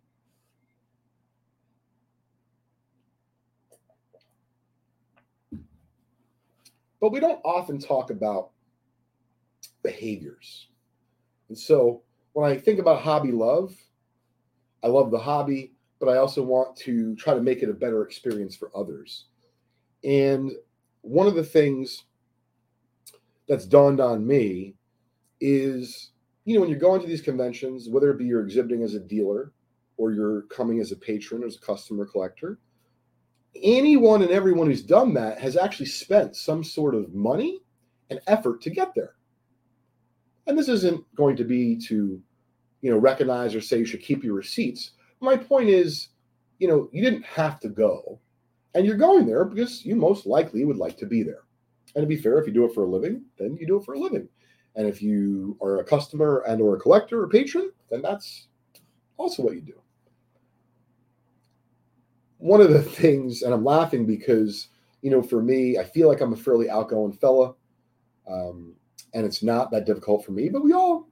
But 7.01 7.13
we 7.13 7.21
don't 7.21 7.41
often 7.47 7.79
talk 7.79 8.11
about 8.11 8.51
behaviors. 9.83 10.69
And 11.49 11.57
so 11.57 12.03
when 12.33 12.51
I 12.51 12.57
think 12.57 12.79
about 12.79 13.03
hobby 13.03 13.33
love, 13.33 13.75
I 14.83 14.89
love 14.89 15.11
the 15.11 15.19
hobby, 15.19 15.73
but 16.01 16.09
I 16.09 16.17
also 16.17 16.43
want 16.43 16.77
to 16.79 17.15
try 17.17 17.35
to 17.35 17.41
make 17.41 17.62
it 17.62 17.69
a 17.69 17.75
better 17.75 18.03
experience 18.03 18.57
for 18.57 18.71
others. 18.77 19.27
And 20.05 20.53
one 21.03 21.27
of 21.27 21.35
the 21.35 21.45
things 21.45 22.05
that's 23.49 23.67
dawned 23.67 24.01
on 24.01 24.27
me 24.27 24.75
is, 25.41 26.12
you 26.45 26.55
know, 26.55 26.61
when 26.61 26.71
you're 26.71 26.79
going 26.79 27.01
to 27.01 27.07
these 27.07 27.21
conventions, 27.21 27.89
whether 27.89 28.11
it 28.11 28.19
be 28.19 28.25
you're 28.25 28.43
exhibiting 28.43 28.83
as 28.83 28.95
a 28.95 29.01
dealer 29.01 29.53
or 29.97 30.12
you're 30.12 30.43
coming 30.43 30.81
as 30.81 30.91
a 30.91 30.97
patron, 30.97 31.45
as 31.45 31.57
a 31.57 31.61
customer 31.61 32.07
collector, 32.07 32.59
anyone 33.62 34.23
and 34.23 34.31
everyone 34.31 34.67
who's 34.67 34.83
done 34.83 35.12
that 35.15 35.39
has 35.39 35.57
actually 35.57 35.87
spent 35.87 36.35
some 36.35 36.65
sort 36.65 36.95
of 36.95 37.15
money 37.15 37.61
and 38.11 38.21
effort 38.27 38.62
to 38.62 38.71
get 38.71 38.95
there. 38.95 39.15
And 40.47 40.59
this 40.59 40.69
isn't 40.69 41.05
going 41.15 41.37
to 41.37 41.45
be 41.45 41.77
to, 41.87 42.21
you 42.81 42.91
know, 42.91 42.99
recognize 42.99 43.55
or 43.55 43.61
say 43.61 43.79
you 43.79 43.85
should 43.85 44.03
keep 44.03 44.25
your 44.25 44.35
receipts. 44.35 44.93
My 45.21 45.37
point 45.37 45.69
is, 45.69 46.09
you 46.59 46.69
know, 46.69 46.89
you 46.93 47.03
didn't 47.03 47.25
have 47.25 47.61
to 47.61 47.69
go, 47.69 48.19
and 48.75 48.87
you're 48.87 48.97
going 48.97 49.27
there 49.27 49.45
because 49.45 49.85
you 49.85 49.95
most 49.97 50.27
likely 50.27 50.65
would 50.65 50.77
like 50.77 50.97
to 50.99 51.07
be 51.07 51.23
there. 51.23 51.43
And 51.95 52.03
to 52.03 52.07
be 52.07 52.17
fair, 52.17 52.39
if 52.39 52.47
you 52.47 52.53
do 52.53 52.65
it 52.65 52.75
for 52.75 52.85
a 52.85 52.91
living, 52.91 53.25
then 53.39 53.57
you 53.61 53.67
do 53.67 53.77
it 53.77 53.85
for 53.85 53.95
a 53.95 53.99
living. 53.99 54.29
And 54.75 54.89
if 54.89 55.03
you 55.03 55.57
are 55.63 55.79
a 55.79 55.85
customer 55.85 56.43
and 56.49 56.61
or 56.61 56.77
a 56.77 56.81
collector 56.81 57.23
or 57.23 57.29
patron, 57.29 57.71
then 57.91 58.03
that's 58.03 58.49
also 59.19 59.43
what 59.43 59.55
you 59.55 59.61
do 59.61 59.83
one 62.43 62.61
of 62.61 62.71
the 62.71 62.83
things, 63.01 63.43
and 63.43 63.55
I'm 63.55 63.65
laughing 63.65 64.05
because, 64.05 64.69
you 65.01 65.11
know, 65.11 65.23
for 65.23 65.43
me, 65.43 65.79
I 65.79 65.85
feel 65.85 66.09
like 66.09 66.21
I'm 66.21 66.33
a 66.33 66.37
fairly 66.37 66.69
outgoing 66.69 67.13
fella. 67.13 67.55
Um, 68.29 68.75
and 69.14 69.26
it's 69.26 69.42
not 69.42 69.71
that 69.71 69.87
difficult 69.87 70.25
for 70.25 70.33
me, 70.33 70.49
but 70.49 70.64
we 70.64 70.73
all, 70.73 71.09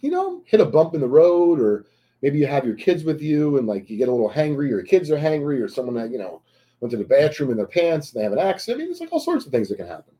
you 0.00 0.10
know, 0.10 0.42
hit 0.46 0.60
a 0.60 0.64
bump 0.64 0.94
in 0.94 1.00
the 1.00 1.08
road, 1.08 1.60
or 1.60 1.86
maybe 2.22 2.38
you 2.38 2.46
have 2.46 2.64
your 2.64 2.74
kids 2.74 3.04
with 3.04 3.20
you 3.20 3.58
and 3.58 3.66
like 3.66 3.88
you 3.90 3.96
get 3.96 4.08
a 4.08 4.12
little 4.12 4.30
hangry, 4.30 4.56
or 4.56 4.64
your 4.66 4.82
kids 4.82 5.10
are 5.10 5.18
hangry, 5.18 5.62
or 5.62 5.68
someone 5.68 5.94
that, 5.94 6.10
you 6.10 6.18
know, 6.18 6.42
went 6.80 6.90
to 6.90 6.96
the 6.96 7.04
bathroom 7.04 7.50
in 7.50 7.56
their 7.56 7.66
pants 7.66 8.12
and 8.12 8.20
they 8.20 8.24
have 8.24 8.32
an 8.32 8.38
accident. 8.38 8.80
I 8.80 8.84
mean, 8.84 8.90
it's 8.90 9.00
like 9.00 9.12
all 9.12 9.20
sorts 9.20 9.46
of 9.46 9.52
things 9.52 9.68
that 9.68 9.76
can 9.76 9.86
happen. 9.86 10.14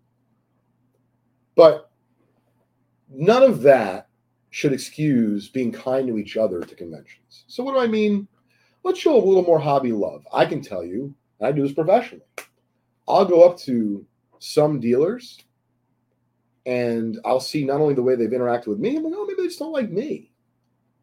But 1.55 1.91
none 3.11 3.43
of 3.43 3.63
that 3.63 4.09
should 4.51 4.73
excuse 4.73 5.49
being 5.49 5.73
kind 5.73 6.09
to 6.09 6.19
each 6.19 6.37
other 6.37 6.61
to 6.61 6.75
conventions. 6.75 7.45
So, 7.47 7.63
what 7.63 7.73
do 7.73 7.81
I 7.81 7.87
mean? 7.87 8.29
let's 8.87 9.01
show 9.01 9.17
a 9.17 9.27
little 9.27 9.43
more 9.43 9.59
hobby 9.59 9.91
love. 9.91 10.27
I 10.33 10.47
can 10.47 10.63
tell 10.63 10.85
you, 10.85 11.13
I 11.43 11.51
do 11.51 11.63
this 11.63 11.73
professionally. 11.73 12.25
I'll 13.09 13.25
go 13.25 13.43
up 13.43 13.59
to 13.61 14.07
some 14.39 14.79
dealers 14.79 15.39
and 16.67 17.21
I'll 17.25 17.41
see 17.41 17.65
not 17.65 17.81
only 17.81 17.95
the 17.95 18.03
way 18.03 18.17
they've 18.17 18.29
interacted 18.29 18.67
with 18.67 18.81
me, 18.81 18.97
I'm 18.97 19.05
like, 19.05 19.15
oh, 19.17 19.25
maybe 19.25 19.43
they 19.43 19.47
just 19.47 19.61
don't 19.61 19.73
like 19.73 19.91
me. 19.91 20.31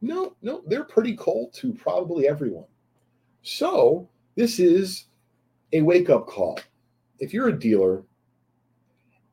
No, 0.02 0.36
no, 0.42 0.62
they're 0.68 0.84
pretty 0.84 1.16
cold 1.16 1.54
to 1.54 1.74
probably 1.74 2.28
everyone. 2.28 2.66
So 3.42 4.10
this 4.36 4.60
is 4.60 5.06
a 5.72 5.82
wake 5.82 6.10
up 6.10 6.28
call. 6.28 6.60
If 7.20 7.34
you're 7.34 7.48
a 7.48 7.58
dealer 7.58 8.04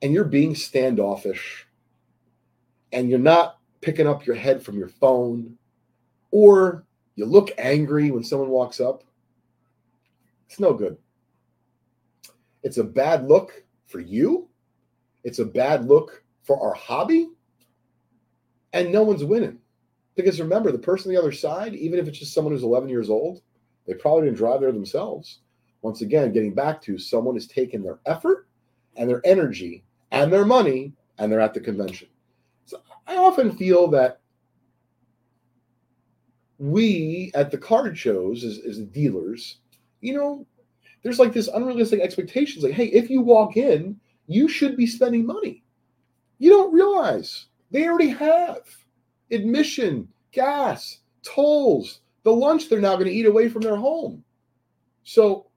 and 0.03 0.13
you're 0.13 0.25
being 0.25 0.55
standoffish 0.55 1.67
and 2.93 3.11
you're 3.11 3.19
not 3.19 3.59
picking 3.81 4.07
up 4.07 4.25
your 4.25 4.37
head 4.37 4.63
from 4.63 4.79
your 4.79 4.89
phone 4.89 5.57
or 6.31 6.85
you 7.17 7.27
look 7.27 7.51
angry 7.59 8.11
when 8.13 8.23
someone 8.23 8.51
walks 8.51 8.81
up. 8.81 9.03
It's 10.49 10.61
no 10.61 10.73
good. 10.73 10.97
It's 12.63 12.79
a 12.79 12.85
bad 12.85 13.27
look 13.27 13.65
for 13.87 14.01
you. 14.01 14.50
It's 15.25 15.39
a 15.39 15.45
bad 15.45 15.87
look 15.87 16.23
for 16.43 16.61
our 16.61 16.75
hobby. 16.75 17.29
And 18.73 18.93
no 18.93 19.03
one's 19.03 19.25
winning. 19.25 19.59
Because 20.15 20.41
remember, 20.41 20.71
the 20.71 20.79
person 20.79 21.11
on 21.11 21.15
the 21.15 21.21
other 21.21 21.33
side, 21.33 21.75
even 21.75 21.99
if 21.99 22.07
it's 22.07 22.19
just 22.19 22.35
someone 22.35 22.53
who's 22.53 22.63
11 22.63 22.89
years 22.89 23.11
old, 23.11 23.43
they 23.87 23.95
probably 23.95 24.25
didn't 24.25 24.37
drive 24.37 24.61
there 24.61 24.73
themselves. 24.73 25.41
Once 25.83 26.03
again, 26.03 26.33
getting 26.33 26.55
back 26.55 26.83
to 26.83 26.99
someone 26.99 27.35
has 27.35 27.47
taken 27.47 27.83
their 27.83 27.99
effort 28.07 28.47
and 28.97 29.09
their 29.09 29.23
energy 29.25 29.85
and 30.11 30.33
their 30.33 30.45
money 30.45 30.93
and 31.19 31.31
they're 31.31 31.41
at 31.41 31.55
the 31.55 31.61
convention. 31.61 32.09
So 32.65 32.81
I 33.07 33.17
often 33.17 33.57
feel 33.57 33.89
that 33.89 34.21
we 36.59 37.31
at 37.35 37.51
the 37.51 37.59
card 37.59 37.97
shows 37.97 38.45
as, 38.45 38.59
as 38.59 38.79
dealers, 38.81 39.59
you 40.01 40.15
know, 40.15 40.47
there's 41.03 41.19
like 41.19 41.33
this 41.33 41.49
unrealistic 41.49 42.01
expectations 42.01 42.63
like, 42.63 42.75
hey, 42.75 42.87
if 42.87 43.09
you 43.09 43.23
walk 43.23 43.57
in, 43.57 43.99
you 44.31 44.49
should 44.49 44.77
be 44.77 44.87
spending 44.87 45.27
money. 45.27 45.65
You 46.39 46.51
don't 46.51 46.73
realize 46.73 47.47
they 47.73 47.89
already 47.89 48.11
have 48.11 48.61
admission, 49.33 50.07
gas, 50.31 51.01
tolls, 51.25 52.01
the 52.23 52.31
lunch 52.31 52.69
they're 52.69 52.81
now 52.81 52.95
going 52.95 53.07
to 53.07 53.13
eat 53.13 53.27
away 53.27 53.49
from 53.49 53.63
their 53.63 53.77
home. 53.77 54.23
So 55.03 55.49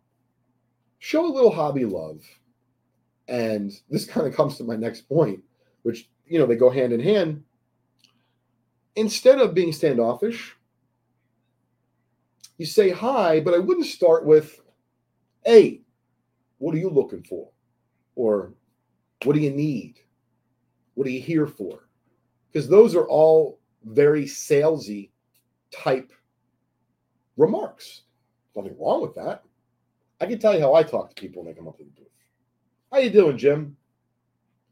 show 0.98 1.24
a 1.24 1.32
little 1.32 1.51
hobby 1.51 1.86
love. 1.86 2.24
And 3.27 3.72
this 3.92 4.06
kind 4.06 4.25
of 4.25 4.36
comes 4.36 4.58
to 4.58 4.63
my 4.63 4.75
next 4.75 5.08
point, 5.08 5.39
which, 5.84 6.10
you 6.25 6.39
know, 6.39 6.48
they 6.48 6.56
go 6.56 6.72
hand 6.72 6.94
in 6.94 7.00
hand. 7.00 7.44
Instead 8.96 9.39
of 9.39 9.53
being 9.53 9.72
standoffish, 9.72 10.56
you 12.58 12.65
say 12.65 12.89
hi, 12.89 13.39
but 13.39 13.53
I 13.53 13.60
wouldn't 13.60 13.86
start 13.86 14.25
with, 14.25 14.62
hey, 15.46 15.82
what 16.58 16.74
are 16.74 16.80
you 16.80 16.89
looking 16.89 17.22
for? 17.22 17.50
Or 18.15 18.53
what 19.25 19.36
do 19.36 19.42
you 19.42 19.51
need? 19.51 20.00
What 20.96 21.08
are 21.08 21.12
you 21.12 21.22
here 21.22 21.48
for? 21.48 21.88
Because 22.51 22.68
those 22.68 22.96
are 22.96 23.08
all 23.08 23.60
very 23.84 24.25
salesy 24.25 25.10
type 25.72 26.12
remarks. 27.38 28.03
Nothing 28.56 28.75
wrong 28.80 29.01
with 29.01 29.15
that. 29.15 29.44
I 30.22 30.25
can 30.25 30.39
tell 30.39 30.53
you 30.53 30.62
how 30.62 30.75
I 30.75 30.84
talk 30.84 31.10
to 31.10 31.22
people 31.22 31.44
when 31.44 31.51
they 31.51 31.58
come 31.58 31.68
up 31.68 31.77
to 31.77 31.84
the 31.84 31.89
booth. 31.89 32.08
How 32.92 33.00
you 33.00 33.10
doing, 33.10 33.38
Jim? 33.38 33.75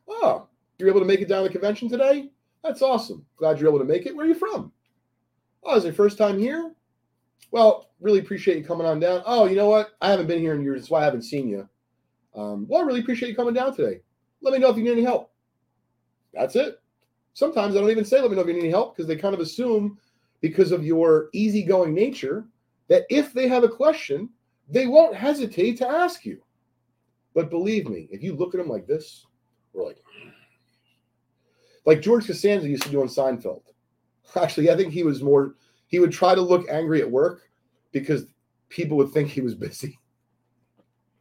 Oh, 0.07 0.47
you're 0.77 0.89
able 0.89 0.99
to 0.99 1.05
make 1.05 1.21
it 1.21 1.27
down 1.27 1.43
to 1.43 1.49
the 1.49 1.53
convention 1.53 1.89
today? 1.89 2.29
That's 2.63 2.81
awesome. 2.81 3.25
Glad 3.37 3.59
you're 3.59 3.69
able 3.69 3.79
to 3.79 3.85
make 3.85 4.05
it. 4.05 4.15
Where 4.15 4.25
are 4.25 4.29
you 4.29 4.35
from? 4.35 4.71
Oh, 5.63 5.75
is 5.75 5.83
it 5.83 5.87
your 5.87 5.95
first 5.95 6.17
time 6.17 6.37
here? 6.37 6.73
Well, 7.51 7.89
really 7.99 8.19
appreciate 8.19 8.57
you 8.57 8.63
coming 8.63 8.87
on 8.87 8.99
down. 8.99 9.23
Oh, 9.25 9.45
you 9.45 9.55
know 9.55 9.69
what? 9.69 9.91
I 10.01 10.09
haven't 10.09 10.27
been 10.27 10.39
here 10.39 10.53
in 10.53 10.63
years. 10.63 10.81
That's 10.81 10.91
why 10.91 11.01
I 11.01 11.05
haven't 11.05 11.23
seen 11.23 11.49
you. 11.49 11.67
Um, 12.35 12.65
well, 12.69 12.81
I 12.81 12.85
really 12.85 13.01
appreciate 13.01 13.29
you 13.29 13.35
coming 13.35 13.53
down 13.53 13.75
today. 13.75 14.01
Let 14.41 14.53
me 14.53 14.59
know 14.59 14.69
if 14.69 14.77
you 14.77 14.83
need 14.83 14.91
any 14.91 15.03
help. 15.03 15.31
That's 16.33 16.55
it. 16.55 16.79
Sometimes 17.33 17.75
I 17.75 17.79
don't 17.79 17.91
even 17.91 18.05
say, 18.05 18.19
let 18.19 18.29
me 18.29 18.35
know 18.35 18.41
if 18.41 18.47
you 18.47 18.53
need 18.53 18.61
any 18.61 18.69
help 18.69 18.95
because 18.95 19.07
they 19.07 19.15
kind 19.15 19.33
of 19.33 19.39
assume 19.39 19.97
because 20.41 20.71
of 20.71 20.85
your 20.85 21.29
easygoing 21.33 21.93
nature 21.93 22.45
that 22.87 23.03
if 23.09 23.33
they 23.33 23.47
have 23.47 23.63
a 23.63 23.69
question, 23.69 24.29
they 24.67 24.87
won't 24.87 25.15
hesitate 25.15 25.77
to 25.77 25.87
ask 25.87 26.25
you. 26.25 26.41
But 27.33 27.49
believe 27.49 27.87
me, 27.87 28.07
if 28.11 28.21
you 28.23 28.35
look 28.35 28.53
at 28.53 28.57
them 28.57 28.67
like 28.67 28.87
this, 28.87 29.25
we're 29.71 29.85
like, 29.85 30.03
like 31.85 32.01
George 32.01 32.27
Costanza 32.27 32.67
used 32.67 32.83
to 32.83 32.89
do 32.89 33.01
on 33.01 33.07
Seinfeld. 33.07 33.61
Actually, 34.35 34.69
I 34.69 34.75
think 34.75 34.91
he 34.91 35.03
was 35.03 35.21
more 35.21 35.55
he 35.87 35.99
would 35.99 36.11
try 36.11 36.35
to 36.35 36.41
look 36.41 36.69
angry 36.69 37.01
at 37.01 37.09
work 37.09 37.49
because 37.91 38.25
people 38.69 38.97
would 38.97 39.11
think 39.11 39.29
he 39.29 39.41
was 39.41 39.55
busy. 39.55 39.99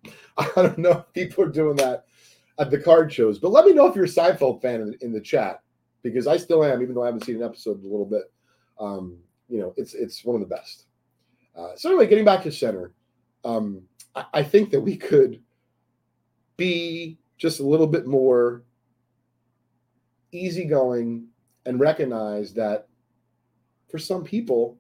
I 0.36 0.48
don't 0.54 0.78
know 0.78 1.04
if 1.06 1.12
people 1.12 1.44
are 1.44 1.48
doing 1.48 1.76
that 1.76 2.04
at 2.60 2.70
the 2.70 2.78
card 2.78 3.12
shows, 3.12 3.38
but 3.38 3.50
let 3.50 3.64
me 3.64 3.72
know 3.72 3.86
if 3.86 3.96
you're 3.96 4.04
a 4.04 4.08
Seinfeld 4.08 4.60
fan 4.60 4.82
in, 4.82 4.94
in 5.00 5.12
the 5.12 5.20
chat 5.20 5.62
because 6.02 6.26
I 6.26 6.36
still 6.36 6.62
am, 6.62 6.82
even 6.82 6.94
though 6.94 7.02
I 7.02 7.06
haven't 7.06 7.24
seen 7.24 7.36
an 7.36 7.42
episode 7.42 7.80
in 7.80 7.86
a 7.86 7.90
little 7.90 8.06
bit. 8.06 8.30
Um, 8.78 9.16
you 9.48 9.58
know, 9.58 9.74
it's 9.76 9.94
it's 9.94 10.24
one 10.24 10.40
of 10.40 10.40
the 10.40 10.54
best. 10.54 10.84
Uh, 11.56 11.70
so 11.76 11.88
anyway, 11.88 12.06
getting 12.06 12.24
back 12.24 12.42
to 12.42 12.52
center, 12.52 12.92
um, 13.44 13.82
I, 14.14 14.24
I 14.34 14.42
think 14.42 14.70
that 14.70 14.80
we 14.80 14.96
could 14.96 15.40
be 16.56 17.18
just 17.38 17.60
a 17.60 17.66
little 17.66 17.86
bit 17.86 18.06
more 18.06 18.62
easygoing 20.32 21.26
and 21.66 21.80
recognize 21.80 22.52
that 22.54 22.86
for 23.90 23.98
some 23.98 24.22
people, 24.22 24.78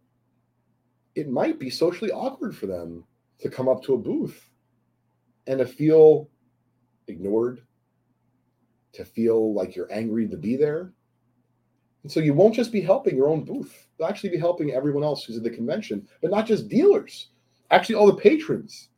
it 1.14 1.28
might 1.28 1.58
be 1.58 1.70
socially 1.70 2.12
awkward 2.12 2.54
for 2.54 2.66
them 2.66 3.04
to 3.40 3.48
come 3.48 3.68
up 3.68 3.82
to 3.84 3.94
a 3.94 3.98
booth 3.98 4.48
and 5.46 5.58
to 5.58 5.66
feel 5.66 6.28
ignored, 7.08 7.62
to 8.92 9.04
feel 9.04 9.54
like 9.54 9.76
you're 9.76 9.92
angry 9.92 10.28
to 10.28 10.36
be 10.36 10.56
there. 10.56 10.92
And 12.02 12.10
so 12.10 12.20
you 12.20 12.34
won't 12.34 12.54
just 12.54 12.72
be 12.72 12.80
helping 12.80 13.16
your 13.16 13.28
own 13.28 13.44
booth, 13.44 13.86
you'll 13.98 14.08
actually 14.08 14.30
be 14.30 14.38
helping 14.38 14.72
everyone 14.72 15.04
else 15.04 15.24
who's 15.24 15.36
at 15.36 15.42
the 15.42 15.50
convention, 15.50 16.06
but 16.22 16.30
not 16.30 16.46
just 16.46 16.68
dealers, 16.68 17.28
actually, 17.70 17.94
all 17.94 18.06
the 18.06 18.14
patrons. 18.14 18.88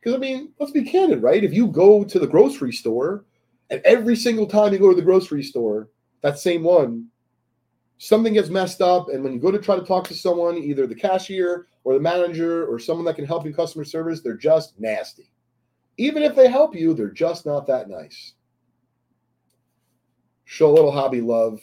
Because, 0.00 0.14
I 0.14 0.18
mean, 0.18 0.52
let's 0.58 0.72
be 0.72 0.84
candid, 0.84 1.22
right? 1.22 1.44
If 1.44 1.52
you 1.52 1.66
go 1.66 2.04
to 2.04 2.18
the 2.18 2.26
grocery 2.26 2.72
store 2.72 3.24
and 3.70 3.80
every 3.84 4.16
single 4.16 4.46
time 4.46 4.72
you 4.72 4.78
go 4.78 4.90
to 4.90 4.96
the 4.96 5.02
grocery 5.02 5.42
store, 5.42 5.88
that 6.22 6.38
same 6.38 6.62
one, 6.62 7.06
something 7.98 8.32
gets 8.32 8.48
messed 8.48 8.80
up. 8.80 9.08
And 9.10 9.22
when 9.22 9.32
you 9.32 9.38
go 9.38 9.50
to 9.50 9.58
try 9.58 9.76
to 9.76 9.84
talk 9.84 10.08
to 10.08 10.14
someone, 10.14 10.56
either 10.56 10.86
the 10.86 10.94
cashier 10.94 11.66
or 11.84 11.94
the 11.94 12.00
manager 12.00 12.66
or 12.66 12.78
someone 12.78 13.04
that 13.06 13.16
can 13.16 13.26
help 13.26 13.44
you 13.44 13.54
customer 13.54 13.84
service, 13.84 14.20
they're 14.20 14.36
just 14.36 14.78
nasty. 14.78 15.30
Even 15.98 16.22
if 16.22 16.34
they 16.34 16.48
help 16.48 16.74
you, 16.74 16.94
they're 16.94 17.10
just 17.10 17.44
not 17.44 17.66
that 17.66 17.88
nice. 17.88 18.34
Show 20.50 20.68
a 20.68 20.74
little 20.74 20.90
hobby 20.90 21.20
love. 21.20 21.60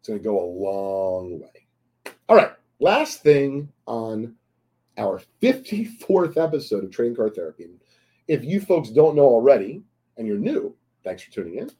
It's 0.00 0.08
going 0.08 0.18
to 0.18 0.24
go 0.24 0.42
a 0.42 0.44
long 0.44 1.38
way. 1.38 2.12
All 2.28 2.34
right. 2.34 2.50
Last 2.80 3.22
thing 3.22 3.68
on 3.86 4.34
our 4.98 5.22
54th 5.40 6.36
episode 6.36 6.82
of 6.82 6.90
Trading 6.90 7.14
Card 7.14 7.36
Therapy. 7.36 7.68
If 8.26 8.42
you 8.42 8.60
folks 8.60 8.90
don't 8.90 9.14
know 9.14 9.26
already 9.26 9.84
and 10.16 10.26
you're 10.26 10.36
new, 10.36 10.74
thanks 11.04 11.22
for 11.22 11.30
tuning 11.30 11.58
in. 11.58 11.70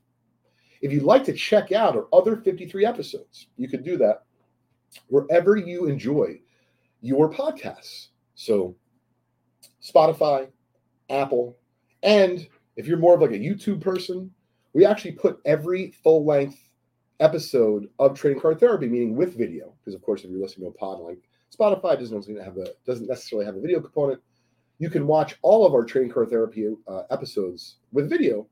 If 0.80 0.92
you'd 0.92 1.02
like 1.02 1.24
to 1.24 1.32
check 1.32 1.72
out 1.72 1.96
our 1.96 2.06
other 2.12 2.36
53 2.36 2.86
episodes, 2.86 3.48
you 3.56 3.68
can 3.68 3.82
do 3.82 3.96
that 3.96 4.26
wherever 5.08 5.56
you 5.56 5.86
enjoy 5.86 6.38
your 7.02 7.32
podcasts. 7.32 8.10
So, 8.36 8.76
Spotify, 9.82 10.50
Apple, 11.10 11.56
and 12.04 12.46
if 12.76 12.86
you're 12.86 12.96
more 12.96 13.16
of 13.16 13.22
like 13.22 13.32
a 13.32 13.34
YouTube 13.34 13.80
person, 13.80 14.30
we 14.76 14.84
actually 14.84 15.12
put 15.12 15.40
every 15.46 15.90
full 15.90 16.26
length 16.26 16.58
episode 17.18 17.88
of 17.98 18.14
Trading 18.14 18.38
Card 18.38 18.60
Therapy, 18.60 18.86
meaning 18.86 19.16
with 19.16 19.34
video, 19.34 19.72
because 19.80 19.94
of 19.94 20.02
course, 20.02 20.22
if 20.22 20.30
you're 20.30 20.38
listening 20.38 20.70
to 20.70 20.76
a 20.76 20.78
pod 20.78 21.00
like 21.00 21.18
Spotify, 21.50 21.98
doesn't 21.98 22.44
have 22.44 22.58
a 22.58 22.74
doesn't 22.84 23.08
necessarily 23.08 23.46
have 23.46 23.56
a 23.56 23.60
video 23.60 23.80
component. 23.80 24.20
You 24.78 24.90
can 24.90 25.06
watch 25.06 25.36
all 25.40 25.64
of 25.64 25.72
our 25.72 25.82
Trading 25.82 26.10
Card 26.10 26.28
Therapy 26.28 26.68
uh, 26.86 27.04
episodes 27.08 27.76
with 27.90 28.10
video 28.10 28.46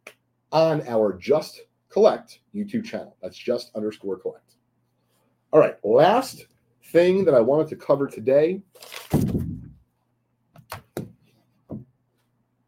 on 0.50 0.80
our 0.88 1.12
Just 1.12 1.60
Collect 1.90 2.38
YouTube 2.54 2.86
channel. 2.86 3.18
That's 3.20 3.36
just 3.36 3.70
underscore 3.76 4.16
collect. 4.16 4.54
All 5.52 5.60
right, 5.60 5.76
last 5.84 6.46
thing 6.86 7.26
that 7.26 7.34
I 7.34 7.40
wanted 7.40 7.68
to 7.68 7.76
cover 7.76 8.06
today. 8.06 8.62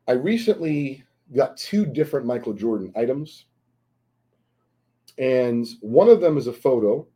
I 0.07 0.13
recently 0.13 1.07
got 1.35 1.57
two 1.57 1.87
different 1.87 2.27
Michael 2.27 2.53
Jordan 2.53 2.93
items. 2.97 3.47
And 5.19 5.67
one 5.81 6.09
of 6.09 6.21
them 6.21 6.37
is 6.37 6.47
a 6.47 6.53
photo, 6.53 7.07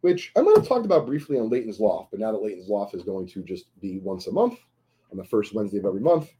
which 0.00 0.32
I 0.36 0.40
might 0.40 0.56
have 0.56 0.66
talked 0.66 0.86
about 0.86 1.06
briefly 1.06 1.38
on 1.38 1.50
Leighton's 1.50 1.80
Loft, 1.80 2.10
but 2.10 2.20
now 2.20 2.32
that 2.32 2.42
Leighton's 2.42 2.68
Loft 2.68 2.94
is 2.94 3.02
going 3.02 3.26
to 3.28 3.42
just 3.42 3.66
be 3.80 3.98
once 3.98 4.26
a 4.26 4.32
month 4.32 4.58
on 5.10 5.18
the 5.18 5.24
first 5.24 5.54
Wednesday 5.54 5.78
of 5.78 5.84
every 5.84 6.00
month, 6.00 6.30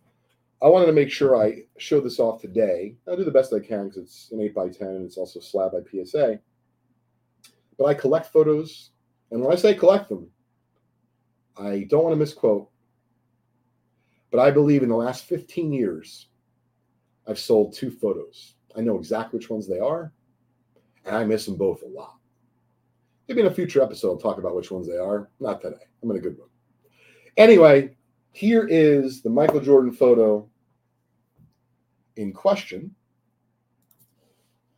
I 0.62 0.68
wanted 0.68 0.86
to 0.86 0.92
make 0.92 1.10
sure 1.10 1.36
I 1.36 1.64
show 1.76 2.00
this 2.00 2.18
off 2.18 2.40
today. 2.40 2.96
I'll 3.06 3.16
do 3.16 3.24
the 3.24 3.30
best 3.30 3.52
I 3.52 3.60
can 3.60 3.88
because 3.88 4.02
it's 4.02 4.28
an 4.32 4.40
8 4.40 4.54
by 4.54 4.68
10 4.68 4.88
and 4.88 5.04
it's 5.04 5.18
also 5.18 5.40
slab 5.40 5.72
by 5.72 5.80
PSA. 5.90 6.40
But 7.76 7.84
I 7.84 7.94
collect 7.94 8.32
photos, 8.32 8.90
and 9.30 9.42
when 9.42 9.52
I 9.52 9.56
say 9.56 9.74
collect 9.74 10.08
them, 10.08 10.30
I 11.56 11.86
don't 11.90 12.04
want 12.04 12.14
to 12.14 12.18
misquote, 12.18 12.70
but 14.30 14.40
I 14.40 14.50
believe 14.50 14.82
in 14.82 14.88
the 14.88 14.96
last 14.96 15.24
15 15.24 15.72
years, 15.72 16.28
I've 17.26 17.38
sold 17.38 17.74
two 17.74 17.90
photos. 17.90 18.54
I 18.76 18.80
know 18.80 18.96
exactly 18.98 19.38
which 19.38 19.50
ones 19.50 19.68
they 19.68 19.78
are, 19.78 20.12
and 21.04 21.16
I 21.16 21.24
miss 21.24 21.46
them 21.46 21.56
both 21.56 21.82
a 21.82 21.86
lot. 21.86 22.16
Maybe 23.28 23.40
in 23.40 23.46
a 23.46 23.54
future 23.54 23.82
episode, 23.82 24.10
I'll 24.10 24.16
talk 24.18 24.38
about 24.38 24.54
which 24.54 24.70
ones 24.70 24.86
they 24.86 24.98
are. 24.98 25.30
Not 25.40 25.62
today. 25.62 25.76
I'm 26.02 26.10
in 26.10 26.16
a 26.16 26.20
good 26.20 26.36
mood. 26.36 26.48
Anyway, 27.36 27.96
here 28.32 28.66
is 28.68 29.22
the 29.22 29.30
Michael 29.30 29.60
Jordan 29.60 29.92
photo 29.92 30.48
in 32.16 32.32
question. 32.32 32.94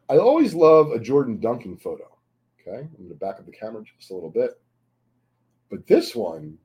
I 0.08 0.18
always 0.18 0.54
love 0.54 0.92
a 0.92 1.00
Jordan 1.00 1.40
dunking 1.40 1.76
photo. 1.78 2.04
Okay, 2.60 2.78
I'm 2.78 2.96
going 2.96 3.08
to 3.08 3.14
back 3.14 3.36
up 3.38 3.46
the 3.46 3.52
camera 3.52 3.82
just 3.98 4.10
a 4.10 4.14
little 4.14 4.30
bit. 4.30 4.52
But 5.70 5.86
this 5.86 6.14
one 6.14 6.56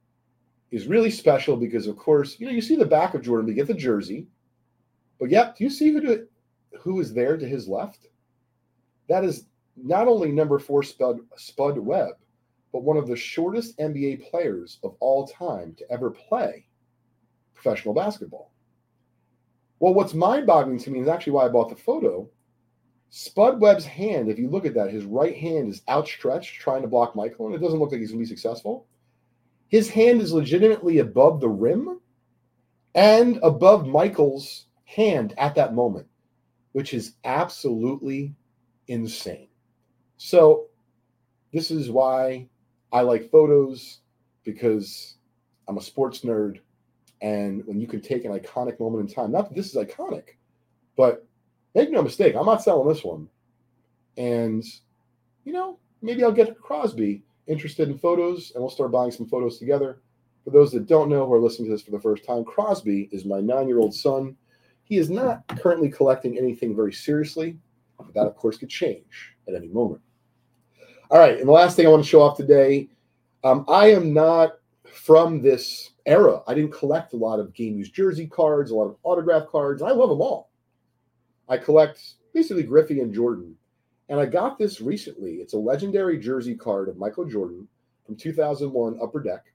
is 0.69 0.87
really 0.87 1.11
special 1.11 1.57
because, 1.57 1.87
of 1.87 1.97
course, 1.97 2.39
you 2.39 2.45
know, 2.45 2.51
you 2.51 2.61
see 2.61 2.75
the 2.75 2.85
back 2.85 3.13
of 3.13 3.23
Jordan, 3.23 3.47
you 3.47 3.55
get 3.55 3.67
the 3.67 3.73
jersey. 3.73 4.27
But 5.21 5.29
yep, 5.29 5.55
do 5.55 5.63
you 5.63 5.69
see 5.69 5.93
who, 5.93 6.01
to, 6.01 6.27
who 6.79 6.99
is 6.99 7.13
there 7.13 7.37
to 7.37 7.47
his 7.47 7.67
left? 7.67 8.07
That 9.07 9.23
is 9.23 9.45
not 9.77 10.07
only 10.07 10.31
number 10.31 10.57
four 10.57 10.81
Spud, 10.81 11.19
Spud 11.37 11.77
Webb, 11.77 12.15
but 12.73 12.81
one 12.81 12.97
of 12.97 13.07
the 13.07 13.15
shortest 13.15 13.77
NBA 13.77 14.31
players 14.31 14.79
of 14.83 14.95
all 14.99 15.27
time 15.27 15.75
to 15.77 15.89
ever 15.91 16.09
play 16.09 16.65
professional 17.53 17.93
basketball. 17.93 18.51
Well, 19.79 19.93
what's 19.93 20.15
mind 20.15 20.47
boggling 20.47 20.79
to 20.79 20.89
me 20.89 21.01
is 21.01 21.07
actually 21.07 21.33
why 21.33 21.45
I 21.45 21.49
bought 21.49 21.69
the 21.69 21.75
photo. 21.75 22.27
Spud 23.11 23.61
Webb's 23.61 23.85
hand, 23.85 24.27
if 24.27 24.39
you 24.39 24.49
look 24.49 24.65
at 24.65 24.73
that, 24.73 24.89
his 24.89 25.05
right 25.05 25.35
hand 25.35 25.69
is 25.69 25.83
outstretched 25.87 26.59
trying 26.59 26.81
to 26.81 26.87
block 26.87 27.15
Michael, 27.15 27.45
and 27.45 27.53
it 27.53 27.59
doesn't 27.59 27.79
look 27.79 27.91
like 27.91 27.99
he's 27.99 28.09
going 28.09 28.23
to 28.23 28.27
be 28.27 28.35
successful. 28.35 28.87
His 29.67 29.87
hand 29.87 30.19
is 30.19 30.33
legitimately 30.33 30.97
above 30.97 31.41
the 31.41 31.49
rim 31.49 31.99
and 32.95 33.37
above 33.43 33.85
Michael's 33.85 34.65
hand 34.93 35.33
at 35.37 35.55
that 35.55 35.73
moment, 35.73 36.07
which 36.73 36.93
is 36.93 37.13
absolutely 37.23 38.33
insane. 38.87 39.47
So, 40.17 40.67
this 41.53 41.71
is 41.71 41.89
why 41.89 42.47
I 42.91 43.01
like 43.01 43.29
photos 43.29 43.99
because 44.43 45.15
I'm 45.67 45.77
a 45.77 45.81
sports 45.81 46.21
nerd. 46.21 46.59
And 47.21 47.65
when 47.67 47.79
you 47.79 47.87
can 47.87 48.01
take 48.01 48.25
an 48.25 48.31
iconic 48.31 48.79
moment 48.79 49.07
in 49.07 49.13
time, 49.13 49.31
not 49.31 49.49
that 49.49 49.55
this 49.55 49.67
is 49.67 49.75
iconic, 49.75 50.35
but 50.97 51.25
make 51.75 51.91
no 51.91 52.01
mistake, 52.01 52.35
I'm 52.35 52.45
not 52.45 52.63
selling 52.63 52.87
this 52.87 53.03
one. 53.03 53.27
And, 54.17 54.63
you 55.45 55.53
know, 55.53 55.77
maybe 56.01 56.23
I'll 56.23 56.31
get 56.31 56.59
Crosby 56.59 57.23
interested 57.47 57.89
in 57.89 57.97
photos 57.97 58.51
and 58.53 58.61
we'll 58.61 58.71
start 58.71 58.91
buying 58.91 59.11
some 59.11 59.27
photos 59.27 59.59
together. 59.59 60.01
For 60.43 60.49
those 60.49 60.71
that 60.71 60.87
don't 60.87 61.09
know 61.09 61.27
who 61.27 61.33
are 61.33 61.39
listening 61.39 61.67
to 61.67 61.75
this 61.75 61.83
for 61.83 61.91
the 61.91 61.99
first 61.99 62.25
time, 62.25 62.43
Crosby 62.43 63.09
is 63.11 63.25
my 63.25 63.39
nine 63.39 63.67
year 63.67 63.79
old 63.79 63.93
son. 63.93 64.35
He 64.91 64.97
is 64.97 65.09
not 65.09 65.47
currently 65.47 65.87
collecting 65.87 66.37
anything 66.37 66.75
very 66.75 66.91
seriously, 66.91 67.57
that, 68.13 68.27
of 68.27 68.35
course, 68.35 68.57
could 68.57 68.67
change 68.67 69.37
at 69.47 69.55
any 69.55 69.69
moment. 69.69 70.01
All 71.09 71.17
right, 71.17 71.39
and 71.39 71.47
the 71.47 71.53
last 71.53 71.77
thing 71.77 71.87
I 71.87 71.89
want 71.89 72.03
to 72.03 72.09
show 72.09 72.21
off 72.21 72.35
today, 72.35 72.89
um, 73.45 73.63
I 73.69 73.89
am 73.91 74.13
not 74.13 74.55
from 74.83 75.41
this 75.41 75.91
era. 76.05 76.41
I 76.45 76.53
didn't 76.53 76.73
collect 76.73 77.13
a 77.13 77.15
lot 77.15 77.39
of 77.39 77.53
game 77.53 77.77
used 77.77 77.93
jersey 77.93 78.27
cards, 78.27 78.71
a 78.71 78.75
lot 78.75 78.89
of 78.89 78.97
autograph 79.03 79.47
cards. 79.47 79.81
I 79.81 79.91
love 79.91 80.09
them 80.09 80.19
all. 80.19 80.49
I 81.47 81.55
collect 81.57 82.15
basically 82.33 82.63
Griffey 82.63 82.99
and 82.99 83.13
Jordan. 83.13 83.55
And 84.09 84.19
I 84.19 84.25
got 84.25 84.59
this 84.59 84.81
recently. 84.81 85.35
It's 85.35 85.53
a 85.53 85.57
legendary 85.57 86.19
jersey 86.19 86.55
card 86.55 86.89
of 86.89 86.97
Michael 86.97 87.23
Jordan 87.23 87.65
from 88.05 88.17
2001 88.17 88.99
Upper 89.01 89.23
Deck. 89.23 89.45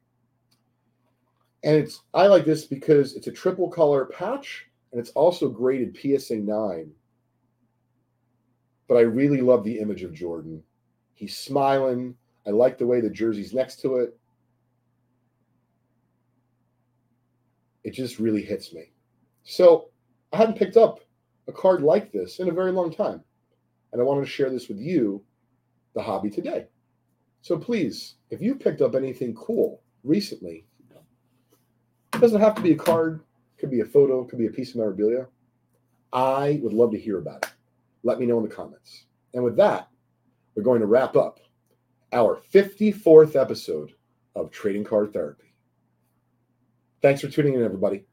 And 1.62 1.76
it's 1.76 2.04
I 2.14 2.26
like 2.26 2.46
this 2.46 2.64
because 2.64 3.16
it's 3.16 3.26
a 3.26 3.32
triple 3.32 3.68
color 3.68 4.06
patch 4.06 4.66
and 4.96 5.02
it's 5.02 5.12
also 5.12 5.50
graded 5.50 5.94
PSA 5.94 6.36
9. 6.36 6.90
But 8.88 8.96
I 8.96 9.02
really 9.02 9.42
love 9.42 9.62
the 9.62 9.78
image 9.78 10.02
of 10.02 10.14
Jordan. 10.14 10.62
He's 11.12 11.36
smiling. 11.36 12.14
I 12.46 12.50
like 12.50 12.78
the 12.78 12.86
way 12.86 13.02
the 13.02 13.10
jersey's 13.10 13.52
next 13.52 13.82
to 13.82 13.96
it. 13.96 14.18
It 17.84 17.90
just 17.90 18.18
really 18.18 18.40
hits 18.40 18.72
me. 18.72 18.90
So 19.44 19.90
I 20.32 20.38
hadn't 20.38 20.56
picked 20.56 20.78
up 20.78 21.00
a 21.46 21.52
card 21.52 21.82
like 21.82 22.10
this 22.10 22.38
in 22.38 22.48
a 22.48 22.52
very 22.52 22.72
long 22.72 22.90
time. 22.90 23.20
And 23.92 24.00
I 24.00 24.04
wanted 24.04 24.22
to 24.22 24.30
share 24.30 24.48
this 24.48 24.68
with 24.68 24.78
you, 24.78 25.22
the 25.94 26.00
hobby 26.00 26.30
today. 26.30 26.68
So 27.42 27.58
please, 27.58 28.14
if 28.30 28.40
you've 28.40 28.60
picked 28.60 28.80
up 28.80 28.94
anything 28.94 29.34
cool 29.34 29.82
recently, 30.04 30.64
it 32.14 32.20
doesn't 32.22 32.40
have 32.40 32.54
to 32.54 32.62
be 32.62 32.72
a 32.72 32.76
card, 32.76 33.20
could 33.58 33.70
be 33.70 33.80
a 33.80 33.84
photo, 33.84 34.24
could 34.24 34.38
be 34.38 34.46
a 34.46 34.50
piece 34.50 34.70
of 34.70 34.76
memorabilia. 34.76 35.26
I 36.12 36.60
would 36.62 36.72
love 36.72 36.90
to 36.92 36.98
hear 36.98 37.18
about 37.18 37.44
it. 37.44 37.52
Let 38.02 38.18
me 38.18 38.26
know 38.26 38.38
in 38.38 38.48
the 38.48 38.54
comments. 38.54 39.06
And 39.34 39.42
with 39.42 39.56
that, 39.56 39.88
we're 40.54 40.62
going 40.62 40.80
to 40.80 40.86
wrap 40.86 41.16
up 41.16 41.40
our 42.12 42.40
54th 42.52 43.40
episode 43.40 43.92
of 44.34 44.50
Trading 44.50 44.84
Card 44.84 45.12
Therapy. 45.12 45.52
Thanks 47.02 47.20
for 47.20 47.28
tuning 47.28 47.54
in, 47.54 47.62
everybody. 47.62 48.06